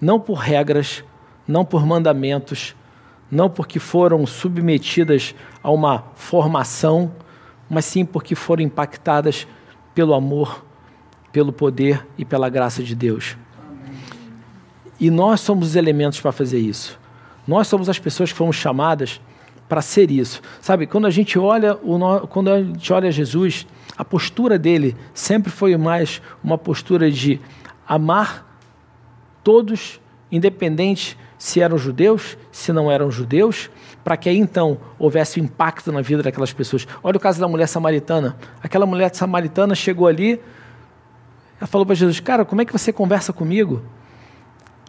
não 0.00 0.20
por 0.20 0.34
regras, 0.34 1.02
não 1.46 1.64
por 1.64 1.86
mandamentos, 1.86 2.74
não 3.30 3.48
porque 3.48 3.78
foram 3.78 4.26
submetidas 4.26 5.34
a 5.62 5.70
uma 5.70 6.04
formação, 6.14 7.12
mas 7.70 7.86
sim 7.86 8.04
porque 8.04 8.34
foram 8.34 8.62
impactadas 8.62 9.46
pelo 9.94 10.12
amor, 10.12 10.64
pelo 11.32 11.52
poder 11.52 12.06
e 12.18 12.24
pela 12.24 12.48
graça 12.48 12.82
de 12.82 12.94
Deus. 12.94 13.36
E 15.00 15.10
nós 15.10 15.40
somos 15.40 15.68
os 15.68 15.76
elementos 15.76 16.20
para 16.20 16.32
fazer 16.32 16.58
isso. 16.58 16.98
Nós 17.46 17.66
somos 17.66 17.88
as 17.88 17.98
pessoas 17.98 18.30
que 18.30 18.38
fomos 18.38 18.56
chamadas 18.56 19.20
para 19.68 19.80
ser 19.82 20.10
isso. 20.10 20.40
Sabe, 20.60 20.86
quando 20.86 21.06
a 21.06 21.10
gente 21.10 21.38
olha 21.38 21.74
o 21.82 22.26
quando 22.26 22.50
a 22.50 22.62
gente 22.62 22.92
olha 22.92 23.10
Jesus, 23.10 23.66
a 23.96 24.04
postura 24.04 24.58
dele 24.58 24.96
sempre 25.12 25.50
foi 25.50 25.76
mais 25.76 26.20
uma 26.42 26.58
postura 26.58 27.10
de 27.10 27.40
amar 27.86 28.58
todos, 29.42 30.00
independente 30.30 31.16
se 31.38 31.60
eram 31.60 31.76
judeus, 31.76 32.38
se 32.50 32.72
não 32.72 32.90
eram 32.90 33.10
judeus, 33.10 33.70
para 34.02 34.16
que 34.16 34.28
aí 34.28 34.38
então 34.38 34.78
houvesse 34.98 35.40
um 35.40 35.44
impacto 35.44 35.92
na 35.92 36.00
vida 36.00 36.22
daquelas 36.22 36.52
pessoas. 36.52 36.86
Olha 37.02 37.16
o 37.16 37.20
caso 37.20 37.40
da 37.40 37.46
mulher 37.46 37.66
samaritana. 37.66 38.36
Aquela 38.62 38.86
mulher 38.86 39.14
samaritana 39.14 39.74
chegou 39.74 40.06
ali, 40.06 40.40
ela 41.58 41.66
falou 41.66 41.86
para 41.86 41.94
Jesus: 41.94 42.20
Cara, 42.20 42.44
como 42.44 42.62
é 42.62 42.64
que 42.64 42.72
você 42.72 42.92
conversa 42.92 43.32
comigo? 43.32 43.82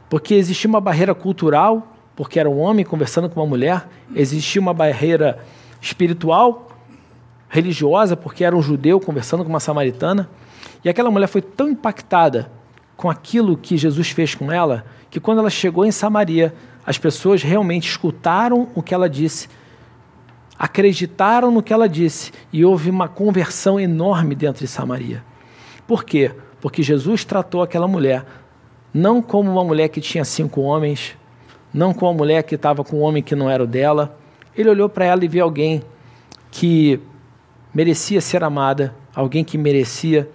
Porque 0.10 0.34
existia 0.34 0.70
uma 0.70 0.82
barreira 0.82 1.14
cultural, 1.14 1.95
porque 2.16 2.40
era 2.40 2.50
um 2.50 2.60
homem 2.60 2.86
conversando 2.86 3.30
com 3.30 3.40
uma 3.40 3.46
mulher, 3.46 3.88
existia 4.16 4.62
uma 4.62 4.74
barreira 4.74 5.40
espiritual, 5.82 6.70
religiosa, 7.50 8.16
porque 8.16 8.44
era 8.44 8.56
um 8.56 8.62
judeu 8.62 9.00
conversando 9.00 9.44
com 9.44 9.50
uma 9.50 9.60
samaritana. 9.60 10.30
E 10.84 10.90
aquela 10.90 11.12
mulher 11.12 11.28
foi 11.28 11.42
tão 11.42 11.70
impactada 11.70 12.52
com 12.96 13.10
aquilo 13.10 13.58
que 13.58 13.78
Jesus 13.78 14.10
fez 14.10 14.34
com 14.34 14.52
ela, 14.52 14.86
que 15.10 15.20
quando 15.20 15.40
ela 15.40 15.50
chegou 15.50 15.86
em 15.86 15.92
Samaria, 15.92 16.54
as 16.86 16.98
pessoas 16.98 17.44
realmente 17.44 17.90
escutaram 17.90 18.70
o 18.74 18.82
que 18.82 18.94
ela 18.94 19.10
disse, 19.10 19.50
acreditaram 20.58 21.52
no 21.52 21.62
que 21.62 21.74
ela 21.74 21.90
disse 21.90 22.32
e 22.54 22.64
houve 22.64 22.90
uma 22.90 23.08
conversão 23.08 23.80
enorme 23.80 24.36
dentro 24.36 24.62
de 24.62 24.68
Samaria. 24.68 25.24
Por 25.86 26.04
quê? 26.04 26.32
Porque 26.62 26.82
Jesus 26.82 27.26
tratou 27.26 27.62
aquela 27.62 27.88
mulher 27.88 28.26
não 28.94 29.22
como 29.22 29.52
uma 29.52 29.64
mulher 29.64 29.90
que 29.90 30.00
tinha 30.00 30.24
cinco 30.24 30.62
homens, 30.62 31.18
não 31.76 31.94
como 31.94 32.10
uma 32.10 32.18
mulher 32.18 32.42
que 32.44 32.56
estava 32.56 32.86
com 32.86 33.00
um 33.00 33.02
homem 33.02 33.22
que 33.22 33.36
não 33.36 33.50
era 33.50 33.62
o 33.62 33.68
dela. 33.68 34.18
Ele 34.56 34.70
olhou 34.70 34.88
para 34.88 35.04
ela 35.04 35.26
e 35.26 35.28
viu 35.28 35.44
alguém 35.44 35.84
que 36.50 37.02
merecia 37.74 38.22
ser 38.22 38.46
amada, 38.46 38.96
alguém 39.14 39.44
que 39.44 39.58
merecia 39.58 40.30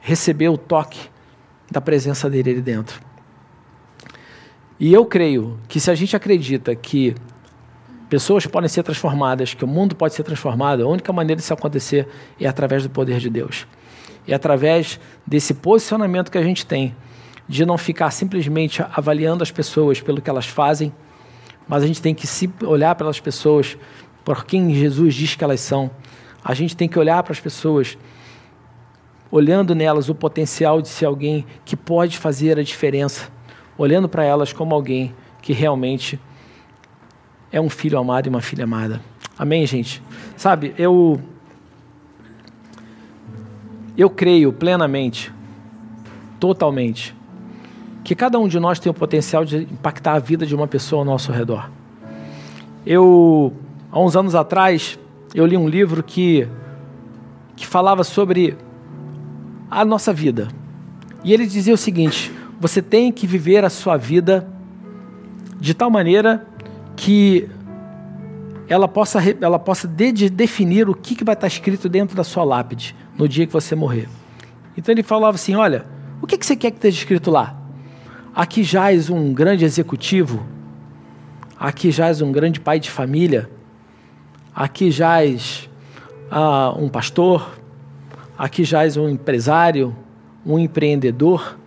receber 0.00 0.48
o 0.48 0.56
toque 0.56 1.10
da 1.68 1.80
presença 1.80 2.30
dele 2.30 2.52
ali 2.52 2.62
dentro. 2.62 3.00
E 4.78 4.92
eu 4.94 5.04
creio 5.04 5.58
que 5.66 5.80
se 5.80 5.90
a 5.90 5.96
gente 5.96 6.14
acredita 6.14 6.72
que 6.76 7.12
pessoas 8.08 8.46
podem 8.46 8.68
ser 8.68 8.84
transformadas, 8.84 9.54
que 9.54 9.64
o 9.64 9.68
mundo 9.68 9.96
pode 9.96 10.14
ser 10.14 10.22
transformado, 10.22 10.84
a 10.84 10.88
única 10.88 11.12
maneira 11.12 11.38
de 11.38 11.42
isso 11.42 11.52
acontecer 11.52 12.06
é 12.40 12.46
através 12.46 12.84
do 12.84 12.90
poder 12.90 13.18
de 13.18 13.28
Deus. 13.28 13.66
É 14.28 14.32
através 14.32 15.00
desse 15.26 15.54
posicionamento 15.54 16.30
que 16.30 16.38
a 16.38 16.42
gente 16.42 16.64
tem 16.64 16.94
de 17.48 17.64
não 17.64 17.78
ficar 17.78 18.10
simplesmente 18.10 18.82
avaliando 18.92 19.42
as 19.42 19.50
pessoas 19.50 20.00
pelo 20.00 20.20
que 20.20 20.28
elas 20.28 20.46
fazem, 20.46 20.92
mas 21.66 21.82
a 21.82 21.86
gente 21.86 22.02
tem 22.02 22.14
que 22.14 22.26
se 22.26 22.50
olhar 22.62 22.94
para 22.94 23.08
as 23.08 23.18
pessoas 23.18 23.76
por 24.24 24.44
quem 24.44 24.74
Jesus 24.74 25.14
diz 25.14 25.34
que 25.34 25.42
elas 25.42 25.60
são. 25.60 25.90
A 26.44 26.52
gente 26.54 26.76
tem 26.76 26.88
que 26.88 26.98
olhar 26.98 27.22
para 27.22 27.32
as 27.32 27.40
pessoas 27.40 27.96
olhando 29.30 29.74
nelas 29.74 30.08
o 30.08 30.14
potencial 30.14 30.80
de 30.80 30.88
ser 30.88 31.06
alguém 31.06 31.44
que 31.64 31.76
pode 31.76 32.18
fazer 32.18 32.58
a 32.58 32.62
diferença, 32.62 33.30
olhando 33.76 34.08
para 34.08 34.24
elas 34.24 34.52
como 34.52 34.74
alguém 34.74 35.14
que 35.42 35.52
realmente 35.52 36.18
é 37.50 37.60
um 37.60 37.70
filho 37.70 37.98
amado 37.98 38.26
e 38.26 38.30
uma 38.30 38.40
filha 38.40 38.64
amada. 38.64 39.00
Amém, 39.38 39.66
gente? 39.66 40.02
Sabe, 40.36 40.74
eu 40.78 41.20
eu 43.96 44.08
creio 44.08 44.52
plenamente, 44.52 45.32
totalmente, 46.38 47.14
que 48.08 48.14
cada 48.14 48.38
um 48.38 48.48
de 48.48 48.58
nós 48.58 48.78
tem 48.78 48.88
o 48.88 48.94
potencial 48.94 49.44
de 49.44 49.64
impactar 49.64 50.14
a 50.14 50.18
vida 50.18 50.46
de 50.46 50.54
uma 50.54 50.66
pessoa 50.66 51.02
ao 51.02 51.04
nosso 51.04 51.30
redor. 51.30 51.68
Eu, 52.86 53.52
há 53.92 54.00
uns 54.00 54.16
anos 54.16 54.34
atrás, 54.34 54.98
eu 55.34 55.44
li 55.44 55.58
um 55.58 55.68
livro 55.68 56.02
que 56.02 56.48
que 57.54 57.66
falava 57.66 58.02
sobre 58.02 58.56
a 59.70 59.84
nossa 59.84 60.10
vida. 60.10 60.48
E 61.22 61.34
ele 61.34 61.46
dizia 61.46 61.74
o 61.74 61.76
seguinte: 61.76 62.32
você 62.58 62.80
tem 62.80 63.12
que 63.12 63.26
viver 63.26 63.62
a 63.62 63.68
sua 63.68 63.98
vida 63.98 64.48
de 65.60 65.74
tal 65.74 65.90
maneira 65.90 66.46
que 66.96 67.46
ela 68.70 68.88
possa, 68.88 69.20
ela 69.38 69.58
possa 69.58 69.86
de, 69.86 70.30
definir 70.30 70.88
o 70.88 70.94
que, 70.94 71.14
que 71.14 71.24
vai 71.24 71.34
estar 71.34 71.46
escrito 71.46 71.90
dentro 71.90 72.16
da 72.16 72.24
sua 72.24 72.42
lápide 72.42 72.96
no 73.18 73.28
dia 73.28 73.46
que 73.46 73.52
você 73.52 73.74
morrer. 73.74 74.08
Então 74.78 74.94
ele 74.94 75.02
falava 75.02 75.34
assim: 75.34 75.54
olha, 75.56 75.84
o 76.22 76.26
que, 76.26 76.38
que 76.38 76.46
você 76.46 76.56
quer 76.56 76.70
que 76.70 76.78
esteja 76.78 76.96
escrito 76.96 77.30
lá? 77.30 77.57
Aqui 78.38 78.62
jaz 78.62 79.10
um 79.10 79.34
grande 79.34 79.64
executivo, 79.64 80.46
aqui 81.58 81.90
jaz 81.90 82.22
um 82.22 82.30
grande 82.30 82.60
pai 82.60 82.78
de 82.78 82.88
família, 82.88 83.50
aqui 84.54 84.92
jaz 84.92 85.68
ah, 86.30 86.72
um 86.78 86.88
pastor, 86.88 87.58
Aqui 88.38 88.62
jaz 88.62 88.96
um 88.96 89.08
empresário, 89.08 89.96
um 90.46 90.56
empreendedor. 90.56 91.58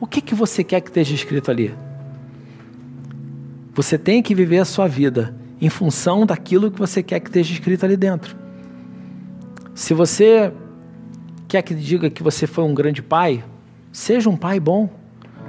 O 0.00 0.06
que, 0.06 0.20
que 0.20 0.34
você 0.34 0.64
quer 0.64 0.80
que 0.80 0.88
esteja 0.88 1.14
escrito 1.14 1.48
ali? 1.48 1.72
Você 3.72 3.96
tem 3.96 4.20
que 4.20 4.34
viver 4.34 4.58
a 4.58 4.64
sua 4.64 4.88
vida 4.88 5.32
em 5.60 5.68
função 5.68 6.26
daquilo 6.26 6.72
que 6.72 6.78
você 6.78 7.04
quer 7.04 7.20
que 7.20 7.28
esteja 7.28 7.52
escrito 7.52 7.84
ali 7.84 7.96
dentro. 7.96 8.36
Se 9.76 9.94
você 9.94 10.52
quer 11.46 11.62
que 11.62 11.72
diga 11.72 12.10
que 12.10 12.20
você 12.22 12.48
foi 12.48 12.64
um 12.64 12.74
grande 12.74 13.00
pai, 13.00 13.44
seja 13.92 14.28
um 14.28 14.36
pai 14.36 14.58
bom, 14.58 14.90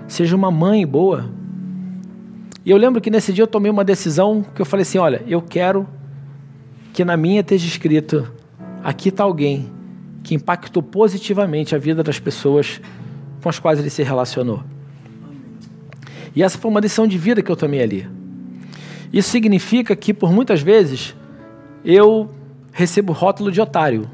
seja 0.08 0.36
uma 0.36 0.52
mãe 0.52 0.86
boa, 0.86 1.30
E 2.66 2.72
eu 2.72 2.78
lembro 2.78 3.02
que 3.02 3.10
nesse 3.10 3.34
dia 3.34 3.44
eu 3.44 3.48
tomei 3.48 3.70
uma 3.70 3.84
decisão 3.84 4.42
que 4.42 4.62
eu 4.62 4.66
falei 4.66 4.84
assim: 4.84 4.98
olha, 4.98 5.22
eu 5.28 5.42
quero 5.42 5.88
que 6.94 7.04
na 7.04 7.18
minha 7.18 7.42
esteja 7.42 7.68
escrito: 7.68 8.32
aqui 8.84 9.10
está 9.10 9.24
alguém 9.24 9.70
que 10.24 10.34
impactou 10.34 10.82
positivamente 10.82 11.76
a 11.76 11.78
vida 11.78 12.02
das 12.02 12.20
pessoas 12.20 12.80
com 13.42 13.50
as 13.50 13.60
quais 13.60 13.80
ele 13.80 13.90
se 13.90 14.02
relacionou. 14.02 14.64
E 16.36 16.42
essa 16.42 16.58
foi 16.58 16.72
uma 16.72 16.82
decisão 16.82 17.06
de 17.06 17.18
vida 17.18 17.42
que 17.42 17.52
eu 17.52 17.56
tomei 17.56 17.82
ali. 17.82 18.08
Isso 19.12 19.30
significa 19.30 19.96
que, 19.96 20.14
por 20.14 20.32
muitas 20.32 20.62
vezes, 20.62 21.16
eu 21.86 22.32
recebo 22.72 23.14
rótulo 23.14 23.52
de 23.52 23.62
otário. 23.62 24.10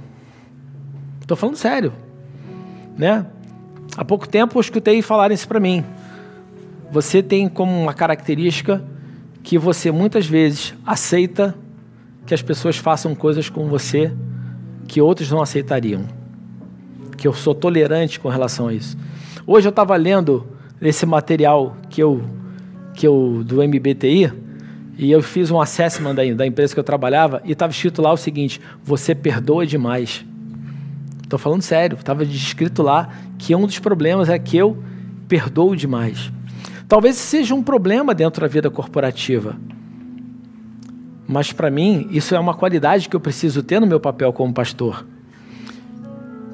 Estou 1.22 1.38
falando 1.38 1.56
sério. 1.56 1.94
Né? 2.98 3.26
Há 4.00 4.06
pouco 4.06 4.30
tempo 4.30 4.58
eu 4.58 4.62
escutei 4.62 5.02
falarem 5.02 5.36
isso 5.36 5.46
para 5.46 5.60
mim. 5.60 5.84
Você 6.90 7.22
tem 7.22 7.50
como 7.50 7.78
uma 7.78 7.94
característica 7.94 8.82
que 9.44 9.58
você 9.58 9.92
muitas 9.92 10.26
vezes 10.26 10.74
aceita 10.86 11.54
que 12.26 12.34
as 12.34 12.42
pessoas 12.42 12.78
façam 12.78 13.14
coisas 13.14 13.50
com 13.50 13.68
você 13.68 14.14
que 14.88 15.02
outros 15.02 15.30
não 15.30 15.42
aceitariam. 15.42 16.06
Que 17.18 17.28
eu 17.28 17.34
sou 17.34 17.54
tolerante 17.54 18.22
com 18.22 18.30
relação 18.30 18.70
a 18.70 18.74
isso. 18.74 18.98
Hoje 19.46 19.68
eu 19.68 19.72
estava 19.72 19.98
lendo 19.98 20.48
esse 20.82 21.06
material 21.06 21.76
que 21.90 22.02
eu, 22.02 22.24
que 22.94 23.06
eu 23.06 23.44
do 23.46 23.62
MBTI 23.62 24.32
e 24.98 25.12
eu 25.12 25.22
fiz 25.22 25.52
um 25.52 25.60
assessment 25.60 26.16
da, 26.16 26.24
da 26.36 26.48
empresa 26.48 26.74
que 26.74 26.80
eu 26.80 26.86
trabalhava 26.86 27.42
e 27.44 27.52
estava 27.52 27.74
escrito 27.74 28.02
lá 28.02 28.14
o 28.14 28.18
seguinte: 28.18 28.62
você 28.82 29.14
perdoa 29.14 29.66
demais. 29.66 30.26
Estou 31.30 31.38
falando 31.38 31.62
sério, 31.62 31.96
estava 31.96 32.26
descrito 32.26 32.82
lá 32.82 33.08
que 33.38 33.54
um 33.54 33.68
dos 33.68 33.78
problemas 33.78 34.30
é 34.30 34.40
que 34.40 34.58
eu 34.58 34.82
perdoo 35.28 35.76
demais. 35.76 36.32
Talvez 36.88 37.18
seja 37.18 37.54
um 37.54 37.62
problema 37.62 38.16
dentro 38.16 38.42
da 38.42 38.48
vida 38.48 38.68
corporativa. 38.72 39.56
Mas 41.28 41.54
para 41.54 41.70
mim, 41.70 42.08
isso 42.10 42.34
é 42.34 42.40
uma 42.40 42.56
qualidade 42.56 43.08
que 43.08 43.16
eu 43.16 43.20
preciso 43.20 43.62
ter 43.62 43.80
no 43.80 43.86
meu 43.86 44.00
papel 44.00 44.34
como 44.34 44.52
pastor. 44.52 45.06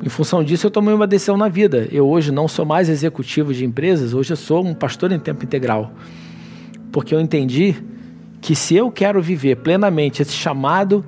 Em 0.04 0.10
função 0.10 0.44
disso, 0.44 0.68
eu 0.68 0.72
tomei 0.72 0.94
uma 0.94 1.08
decisão 1.08 1.38
na 1.38 1.48
vida. 1.48 1.88
Eu 1.90 2.06
hoje 2.06 2.30
não 2.30 2.46
sou 2.46 2.66
mais 2.66 2.90
executivo 2.90 3.54
de 3.54 3.64
empresas, 3.64 4.14
hoje 4.14 4.34
eu 4.34 4.38
sou 4.38 4.62
um 4.62 4.74
pastor 4.74 5.10
em 5.14 5.20
tempo 5.20 5.46
integral. 5.46 5.94
Porque 6.92 7.16
eu 7.16 7.22
entendi 7.22 7.76
que 8.42 8.54
se 8.54 8.76
eu 8.76 8.92
quero 8.92 9.22
viver 9.22 9.56
plenamente 9.56 10.22
esse 10.22 10.34
chamado 10.34 11.06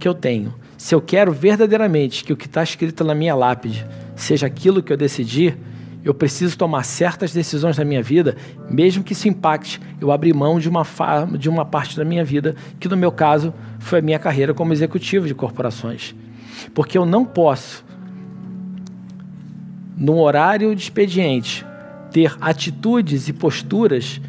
que 0.00 0.08
eu 0.08 0.14
tenho, 0.14 0.57
se 0.78 0.94
eu 0.94 1.00
quero 1.00 1.32
verdadeiramente 1.32 2.22
que 2.22 2.32
o 2.32 2.36
que 2.36 2.46
está 2.46 2.62
escrito 2.62 3.02
na 3.02 3.12
minha 3.12 3.34
lápide 3.34 3.84
seja 4.14 4.46
aquilo 4.46 4.80
que 4.80 4.92
eu 4.92 4.96
decidi, 4.96 5.56
eu 6.04 6.14
preciso 6.14 6.56
tomar 6.56 6.84
certas 6.84 7.32
decisões 7.32 7.76
na 7.76 7.84
minha 7.84 8.00
vida, 8.00 8.36
mesmo 8.70 9.02
que 9.02 9.12
isso 9.12 9.26
impacte 9.26 9.80
eu 10.00 10.12
abrir 10.12 10.32
mão 10.32 10.60
de 10.60 10.68
uma, 10.68 10.86
de 11.36 11.48
uma 11.48 11.64
parte 11.64 11.96
da 11.96 12.04
minha 12.04 12.24
vida, 12.24 12.54
que 12.78 12.88
no 12.88 12.96
meu 12.96 13.10
caso 13.10 13.52
foi 13.80 13.98
a 13.98 14.02
minha 14.02 14.20
carreira 14.20 14.54
como 14.54 14.72
executivo 14.72 15.26
de 15.26 15.34
corporações. 15.34 16.14
Porque 16.72 16.96
eu 16.96 17.04
não 17.04 17.24
posso, 17.24 17.84
num 19.96 20.20
horário 20.20 20.76
de 20.76 20.82
expediente, 20.82 21.66
ter 22.12 22.36
atitudes 22.40 23.28
e 23.28 23.32
posturas 23.32 24.20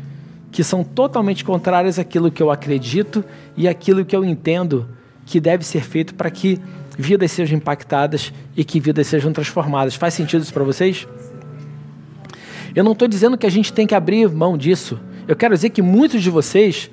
que 0.51 0.63
são 0.63 0.83
totalmente 0.83 1.45
contrárias 1.45 1.99
àquilo 1.99 2.31
que 2.31 2.41
eu 2.41 2.49
acredito 2.49 3.23
e 3.55 3.67
àquilo 3.67 4.03
que 4.03 4.15
eu 4.15 4.25
entendo 4.25 4.97
que 5.29 5.39
deve 5.39 5.63
ser 5.63 5.83
feito 5.83 6.15
para 6.15 6.31
que 6.31 6.59
vidas 6.97 7.31
sejam 7.31 7.55
impactadas 7.55 8.33
e 8.57 8.63
que 8.63 8.79
vidas 8.79 9.05
sejam 9.05 9.31
transformadas. 9.31 9.93
Faz 9.93 10.15
sentido 10.15 10.41
isso 10.41 10.51
para 10.51 10.63
vocês? 10.63 11.07
Eu 12.73 12.83
não 12.83 12.93
estou 12.93 13.07
dizendo 13.07 13.37
que 13.37 13.45
a 13.45 13.51
gente 13.51 13.71
tem 13.71 13.85
que 13.85 13.93
abrir 13.93 14.27
mão 14.27 14.57
disso. 14.57 14.99
Eu 15.27 15.35
quero 15.35 15.53
dizer 15.53 15.69
que 15.69 15.83
muitos 15.83 16.23
de 16.23 16.31
vocês 16.31 16.89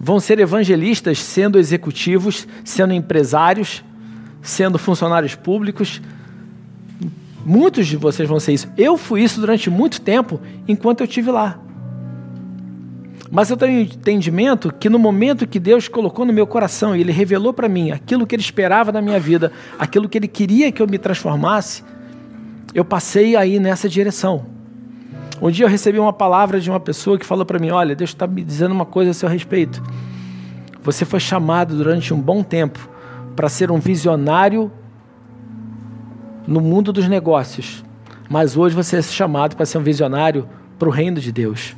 vão 0.00 0.18
ser 0.18 0.40
evangelistas 0.40 1.18
sendo 1.18 1.58
executivos, 1.58 2.48
sendo 2.64 2.94
empresários, 2.94 3.84
sendo 4.40 4.78
funcionários 4.78 5.34
públicos. 5.34 6.00
Muitos 7.44 7.86
de 7.86 7.98
vocês 7.98 8.26
vão 8.26 8.40
ser 8.40 8.54
isso. 8.54 8.68
Eu 8.78 8.96
fui 8.96 9.22
isso 9.22 9.40
durante 9.40 9.68
muito 9.68 10.00
tempo 10.00 10.40
enquanto 10.66 11.00
eu 11.00 11.04
estive 11.04 11.30
lá. 11.30 11.60
Mas 13.30 13.50
eu 13.50 13.56
tenho 13.56 13.82
entendimento 13.82 14.72
que 14.72 14.88
no 14.88 14.98
momento 14.98 15.46
que 15.46 15.58
Deus 15.58 15.86
colocou 15.86 16.24
no 16.24 16.32
meu 16.32 16.46
coração 16.46 16.96
e 16.96 17.00
Ele 17.00 17.12
revelou 17.12 17.52
para 17.52 17.68
mim 17.68 17.90
aquilo 17.90 18.26
que 18.26 18.34
Ele 18.34 18.42
esperava 18.42 18.90
da 18.90 19.02
minha 19.02 19.20
vida, 19.20 19.52
aquilo 19.78 20.08
que 20.08 20.16
Ele 20.16 20.28
queria 20.28 20.72
que 20.72 20.80
eu 20.80 20.86
me 20.86 20.98
transformasse, 20.98 21.84
eu 22.74 22.84
passei 22.84 23.36
aí 23.36 23.60
nessa 23.60 23.88
direção. 23.88 24.46
Um 25.40 25.50
dia 25.50 25.66
eu 25.66 25.68
recebi 25.68 25.98
uma 25.98 26.12
palavra 26.12 26.58
de 26.58 26.68
uma 26.68 26.80
pessoa 26.80 27.18
que 27.18 27.26
falou 27.26 27.44
para 27.44 27.58
mim: 27.58 27.70
Olha, 27.70 27.94
Deus 27.94 28.10
está 28.10 28.26
me 28.26 28.42
dizendo 28.42 28.72
uma 28.72 28.86
coisa 28.86 29.10
a 29.10 29.14
seu 29.14 29.28
respeito. 29.28 29.82
Você 30.82 31.04
foi 31.04 31.20
chamado 31.20 31.76
durante 31.76 32.14
um 32.14 32.20
bom 32.20 32.42
tempo 32.42 32.88
para 33.36 33.48
ser 33.48 33.70
um 33.70 33.78
visionário 33.78 34.72
no 36.46 36.60
mundo 36.60 36.92
dos 36.92 37.06
negócios, 37.06 37.84
mas 38.28 38.56
hoje 38.56 38.74
você 38.74 38.96
é 38.96 39.02
chamado 39.02 39.54
para 39.54 39.66
ser 39.66 39.78
um 39.78 39.82
visionário 39.82 40.48
para 40.78 40.88
o 40.88 40.90
reino 40.90 41.20
de 41.20 41.30
Deus. 41.30 41.76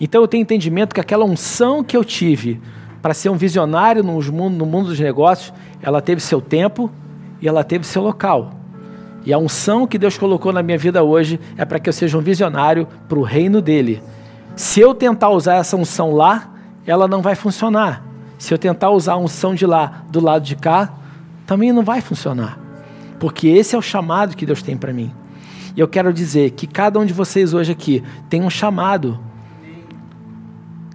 Então 0.00 0.22
eu 0.22 0.28
tenho 0.28 0.42
entendimento 0.42 0.94
que 0.94 1.00
aquela 1.00 1.24
unção 1.24 1.84
que 1.84 1.96
eu 1.96 2.04
tive 2.04 2.60
para 3.02 3.14
ser 3.14 3.28
um 3.28 3.36
visionário 3.36 4.02
no 4.02 4.20
mundo, 4.32 4.56
no 4.56 4.66
mundo 4.66 4.88
dos 4.88 5.00
negócios, 5.00 5.52
ela 5.82 6.00
teve 6.00 6.20
seu 6.20 6.40
tempo 6.40 6.90
e 7.40 7.48
ela 7.48 7.62
teve 7.62 7.86
seu 7.86 8.02
local. 8.02 8.52
E 9.24 9.32
a 9.32 9.38
unção 9.38 9.86
que 9.86 9.98
Deus 9.98 10.16
colocou 10.16 10.52
na 10.52 10.62
minha 10.62 10.78
vida 10.78 11.02
hoje 11.02 11.38
é 11.56 11.64
para 11.64 11.78
que 11.78 11.88
eu 11.88 11.92
seja 11.92 12.16
um 12.16 12.22
visionário 12.22 12.88
para 13.08 13.18
o 13.18 13.22
reino 13.22 13.60
dele. 13.60 14.02
Se 14.56 14.80
eu 14.80 14.94
tentar 14.94 15.30
usar 15.30 15.56
essa 15.56 15.76
unção 15.76 16.12
lá, 16.12 16.50
ela 16.86 17.06
não 17.06 17.20
vai 17.20 17.34
funcionar. 17.34 18.02
Se 18.38 18.54
eu 18.54 18.58
tentar 18.58 18.90
usar 18.90 19.14
a 19.14 19.18
unção 19.18 19.54
de 19.54 19.66
lá 19.66 20.04
do 20.10 20.20
lado 20.20 20.44
de 20.44 20.56
cá, 20.56 20.92
também 21.46 21.72
não 21.72 21.82
vai 21.82 22.00
funcionar. 22.00 22.58
Porque 23.18 23.48
esse 23.48 23.74
é 23.74 23.78
o 23.78 23.82
chamado 23.82 24.34
que 24.34 24.46
Deus 24.46 24.62
tem 24.62 24.76
para 24.76 24.92
mim. 24.92 25.12
E 25.76 25.80
eu 25.80 25.86
quero 25.86 26.12
dizer 26.12 26.52
que 26.52 26.66
cada 26.66 26.98
um 26.98 27.04
de 27.04 27.12
vocês 27.12 27.52
hoje 27.52 27.72
aqui 27.72 28.02
tem 28.28 28.42
um 28.42 28.50
chamado. 28.50 29.18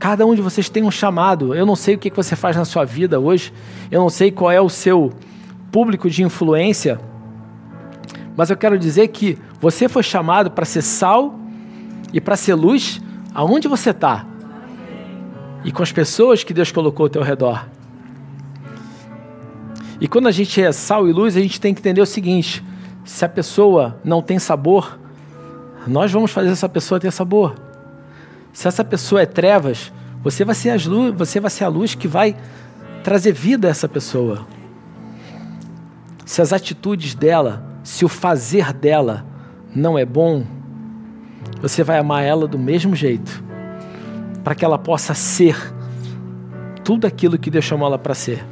Cada 0.05 0.23
um 0.23 0.35
de 0.35 0.41
vocês 0.43 0.69
tem 0.69 0.83
um 0.83 0.91
chamado. 0.91 1.55
Eu 1.55 1.65
não 1.65 1.75
sei 1.75 1.95
o 1.95 1.97
que 1.97 2.11
você 2.11 2.35
faz 2.35 2.55
na 2.55 2.63
sua 2.63 2.85
vida 2.85 3.19
hoje. 3.19 3.51
Eu 3.89 3.99
não 3.99 4.09
sei 4.09 4.29
qual 4.29 4.51
é 4.51 4.61
o 4.61 4.69
seu 4.69 5.11
público 5.71 6.07
de 6.07 6.21
influência 6.21 6.99
mas 8.35 8.49
eu 8.49 8.57
quero 8.57 8.77
dizer 8.77 9.07
que 9.07 9.37
você 9.61 9.87
foi 9.87 10.03
chamado 10.03 10.51
para 10.51 10.65
ser 10.65 10.81
sal 10.81 11.39
e 12.11 12.19
para 12.19 12.35
ser 12.35 12.53
luz 12.53 13.01
aonde 13.33 13.67
você 13.67 13.91
está. 13.91 14.25
E 15.63 15.71
com 15.71 15.81
as 15.81 15.91
pessoas 15.91 16.43
que 16.43 16.53
Deus 16.53 16.71
colocou 16.71 17.05
ao 17.05 17.09
teu 17.09 17.23
redor. 17.23 17.65
E 19.99 20.07
quando 20.07 20.27
a 20.27 20.31
gente 20.31 20.61
é 20.61 20.71
sal 20.71 21.07
e 21.07 21.13
luz, 21.13 21.37
a 21.37 21.39
gente 21.39 21.59
tem 21.59 21.73
que 21.73 21.79
entender 21.79 22.01
o 22.01 22.05
seguinte: 22.05 22.63
se 23.05 23.23
a 23.23 23.29
pessoa 23.29 23.99
não 24.03 24.21
tem 24.21 24.37
sabor, 24.37 24.99
nós 25.87 26.11
vamos 26.11 26.31
fazer 26.31 26.49
essa 26.49 26.67
pessoa 26.67 26.99
ter 26.99 27.11
sabor. 27.11 27.64
Se 28.55 28.69
essa 28.69 28.85
pessoa 28.85 29.21
é 29.21 29.25
trevas, 29.25 29.91
você 30.23 30.45
vai 30.45 30.55
ser, 30.55 30.69
as 30.69 30.85
luz, 30.85 31.13
você 31.13 31.41
vai 31.41 31.51
ser 31.51 31.65
a 31.65 31.67
luz 31.67 31.93
que 31.93 32.07
vai 32.07 32.37
trazer 33.03 33.33
vida 33.33 33.67
a 33.67 33.71
essa 33.71 33.89
pessoa. 33.89 34.47
Se 36.25 36.41
as 36.41 36.53
atitudes 36.53 37.13
dela 37.13 37.75
se 37.83 38.03
o 38.03 38.09
fazer 38.09 38.73
dela 38.73 39.25
não 39.75 39.99
é 39.99 40.05
bom, 40.05 40.43
você 41.61 41.83
vai 41.83 41.99
amar 41.99 42.23
ela 42.23 42.47
do 42.47 42.57
mesmo 42.57 42.95
jeito, 42.95 43.43
para 44.41 44.55
que 44.55 44.63
ela 44.63 44.79
possa 44.79 45.13
ser 45.13 45.55
tudo 46.83 47.05
aquilo 47.05 47.37
que 47.37 47.51
Deus 47.51 47.65
chamou 47.65 47.87
ela 47.87 47.99
para 47.99 48.15
ser. 48.15 48.43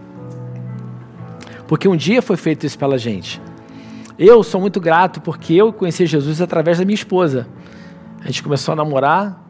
Porque 1.65 1.87
um 1.87 1.95
dia 1.95 2.21
foi 2.21 2.35
feito 2.35 2.65
isso 2.65 2.77
pela 2.77 2.97
gente. 2.97 3.41
Eu 4.19 4.43
sou 4.43 4.59
muito 4.59 4.81
grato 4.81 5.21
porque 5.21 5.53
eu 5.53 5.71
conheci 5.71 6.05
Jesus 6.05 6.41
através 6.41 6.77
da 6.77 6.85
minha 6.85 6.93
esposa. 6.93 7.47
A 8.21 8.25
gente 8.27 8.43
começou 8.43 8.73
a 8.73 8.75
namorar 8.75 9.42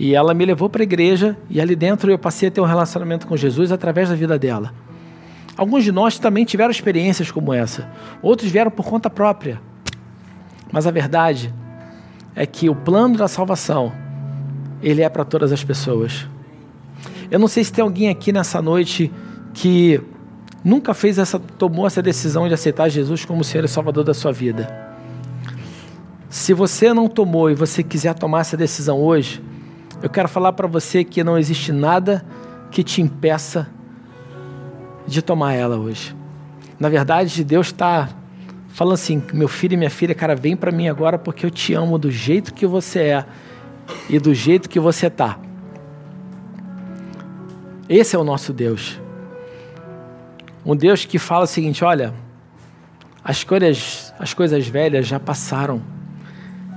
e 0.00 0.14
ela 0.14 0.32
me 0.32 0.46
levou 0.46 0.70
para 0.70 0.80
a 0.80 0.84
igreja 0.84 1.36
e 1.50 1.60
ali 1.60 1.76
dentro 1.76 2.10
eu 2.10 2.18
passei 2.18 2.48
a 2.48 2.50
ter 2.50 2.58
um 2.58 2.64
relacionamento 2.64 3.26
com 3.26 3.36
Jesus 3.36 3.70
através 3.70 4.08
da 4.08 4.14
vida 4.14 4.38
dela. 4.38 4.72
Alguns 5.58 5.84
de 5.84 5.92
nós 5.92 6.18
também 6.18 6.42
tiveram 6.42 6.70
experiências 6.70 7.30
como 7.30 7.52
essa, 7.52 7.86
outros 8.22 8.50
vieram 8.50 8.70
por 8.70 8.86
conta 8.86 9.10
própria. 9.10 9.60
Mas 10.72 10.86
a 10.86 10.90
verdade 10.90 11.52
é 12.34 12.46
que 12.46 12.70
o 12.70 12.74
plano 12.74 13.18
da 13.18 13.28
salvação, 13.28 13.92
ele 14.82 15.02
é 15.02 15.08
para 15.10 15.22
todas 15.22 15.52
as 15.52 15.62
pessoas. 15.62 16.26
Eu 17.30 17.38
não 17.38 17.46
sei 17.46 17.62
se 17.62 17.70
tem 17.70 17.82
alguém 17.82 18.08
aqui 18.08 18.32
nessa 18.32 18.62
noite 18.62 19.12
que 19.52 20.00
nunca 20.64 20.94
fez 20.94 21.18
essa, 21.18 21.38
tomou 21.38 21.86
essa 21.86 22.00
decisão 22.00 22.48
de 22.48 22.54
aceitar 22.54 22.88
Jesus 22.88 23.26
como 23.26 23.44
Senhor 23.44 23.66
e 23.66 23.68
Salvador 23.68 24.04
da 24.04 24.14
sua 24.14 24.32
vida. 24.32 24.66
Se 26.30 26.54
você 26.54 26.94
não 26.94 27.06
tomou 27.06 27.50
e 27.50 27.54
você 27.54 27.82
quiser 27.82 28.14
tomar 28.14 28.40
essa 28.40 28.56
decisão 28.56 28.98
hoje, 28.98 29.42
eu 30.02 30.08
quero 30.08 30.28
falar 30.28 30.52
para 30.52 30.66
você 30.66 31.04
que 31.04 31.22
não 31.22 31.38
existe 31.38 31.72
nada 31.72 32.24
que 32.70 32.82
te 32.82 33.02
impeça 33.02 33.68
de 35.06 35.20
tomar 35.20 35.54
ela 35.54 35.76
hoje. 35.76 36.14
Na 36.78 36.88
verdade, 36.88 37.44
Deus 37.44 37.66
está 37.66 38.08
falando 38.68 38.94
assim: 38.94 39.22
meu 39.32 39.48
filho 39.48 39.74
e 39.74 39.76
minha 39.76 39.90
filha, 39.90 40.14
cara, 40.14 40.34
vem 40.34 40.56
para 40.56 40.72
mim 40.72 40.88
agora 40.88 41.18
porque 41.18 41.44
eu 41.44 41.50
te 41.50 41.74
amo 41.74 41.98
do 41.98 42.10
jeito 42.10 42.54
que 42.54 42.66
você 42.66 43.00
é 43.00 43.26
e 44.08 44.18
do 44.18 44.32
jeito 44.34 44.68
que 44.68 44.80
você 44.80 45.08
está. 45.08 45.38
Esse 47.88 48.16
é 48.16 48.18
o 48.18 48.24
nosso 48.24 48.52
Deus. 48.52 49.00
Um 50.64 50.76
Deus 50.76 51.04
que 51.04 51.18
fala 51.18 51.44
o 51.44 51.46
seguinte: 51.46 51.84
olha, 51.84 52.14
as 53.22 53.44
coisas, 53.44 54.14
as 54.18 54.32
coisas 54.32 54.66
velhas 54.66 55.06
já 55.06 55.20
passaram, 55.20 55.82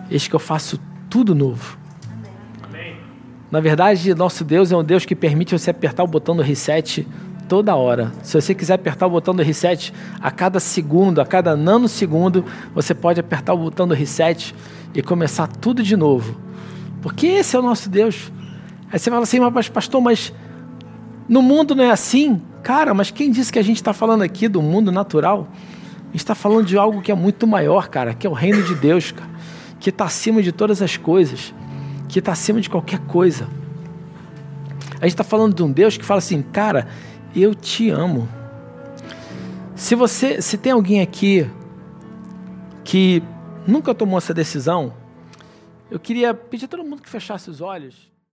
eis 0.09 0.27
que 0.27 0.35
eu 0.35 0.39
faço 0.39 0.77
tudo 1.09 1.33
novo. 1.33 1.82
Na 3.53 3.59
verdade, 3.59 4.15
nosso 4.15 4.43
Deus 4.43 4.71
é 4.71 4.75
um 4.75 4.83
Deus 4.83 5.05
que 5.05 5.15
permite 5.15 5.55
você 5.55 5.69
apertar 5.69 6.03
o 6.03 6.07
botão 6.07 6.35
do 6.35 6.41
reset 6.41 7.07
toda 7.47 7.75
hora. 7.75 8.11
Se 8.23 8.33
você 8.33 8.55
quiser 8.55 8.73
apertar 8.73 9.05
o 9.05 9.11
botão 9.11 9.35
do 9.35 9.43
reset 9.43 9.93
a 10.19 10.31
cada 10.31 10.59
segundo, 10.59 11.21
a 11.21 11.25
cada 11.27 11.55
nanosegundo, 11.55 12.43
você 12.73 12.95
pode 12.95 13.19
apertar 13.19 13.53
o 13.53 13.57
botão 13.59 13.87
do 13.87 13.93
reset 13.93 14.55
e 14.95 15.03
começar 15.03 15.45
tudo 15.45 15.83
de 15.83 15.95
novo. 15.95 16.35
Porque 16.99 17.27
esse 17.27 17.55
é 17.55 17.59
o 17.59 17.61
nosso 17.61 17.91
Deus. 17.91 18.31
Aí 18.91 18.97
você 18.97 19.11
fala 19.11 19.21
assim, 19.21 19.39
mas 19.39 19.69
pastor, 19.69 20.01
mas 20.01 20.33
no 21.29 21.43
mundo 21.43 21.75
não 21.75 21.83
é 21.83 21.91
assim? 21.91 22.41
Cara, 22.63 22.91
mas 22.95 23.11
quem 23.11 23.29
disse 23.29 23.53
que 23.53 23.59
a 23.59 23.63
gente 23.63 23.77
está 23.77 23.93
falando 23.93 24.23
aqui 24.23 24.47
do 24.47 24.63
mundo 24.63 24.91
natural? 24.91 25.47
A 25.99 26.05
gente 26.05 26.15
está 26.15 26.33
falando 26.33 26.65
de 26.65 26.75
algo 26.75 27.03
que 27.03 27.11
é 27.11 27.15
muito 27.15 27.45
maior, 27.45 27.87
cara, 27.87 28.15
que 28.15 28.25
é 28.25 28.29
o 28.31 28.33
reino 28.33 28.63
de 28.63 28.73
Deus, 28.73 29.11
cara, 29.11 29.29
que 29.79 29.91
está 29.91 30.05
acima 30.05 30.41
de 30.41 30.51
todas 30.51 30.81
as 30.81 30.97
coisas 30.97 31.53
que 32.13 32.19
está 32.19 32.31
acima 32.31 32.61
de 32.61 32.69
qualquer 32.69 32.99
coisa. 32.99 33.49
A 35.01 35.05
gente 35.05 35.15
está 35.15 35.23
falando 35.23 35.55
de 35.55 35.63
um 35.63 35.71
Deus 35.71 35.97
que 35.97 36.05
fala 36.05 36.19
assim, 36.19 36.43
cara, 36.43 36.87
eu 37.35 37.55
te 37.55 37.89
amo. 37.89 38.29
Se 39.75 39.95
você, 39.95 40.39
se 40.39 40.55
tem 40.55 40.73
alguém 40.73 41.01
aqui 41.01 41.49
que 42.83 43.23
nunca 43.65 43.95
tomou 43.95 44.19
essa 44.19 44.31
decisão, 44.31 44.93
eu 45.89 45.99
queria 45.99 46.35
pedir 46.35 46.65
a 46.65 46.67
todo 46.67 46.83
mundo 46.83 47.01
que 47.01 47.09
fechasse 47.09 47.49
os 47.49 47.61
olhos. 47.61 48.12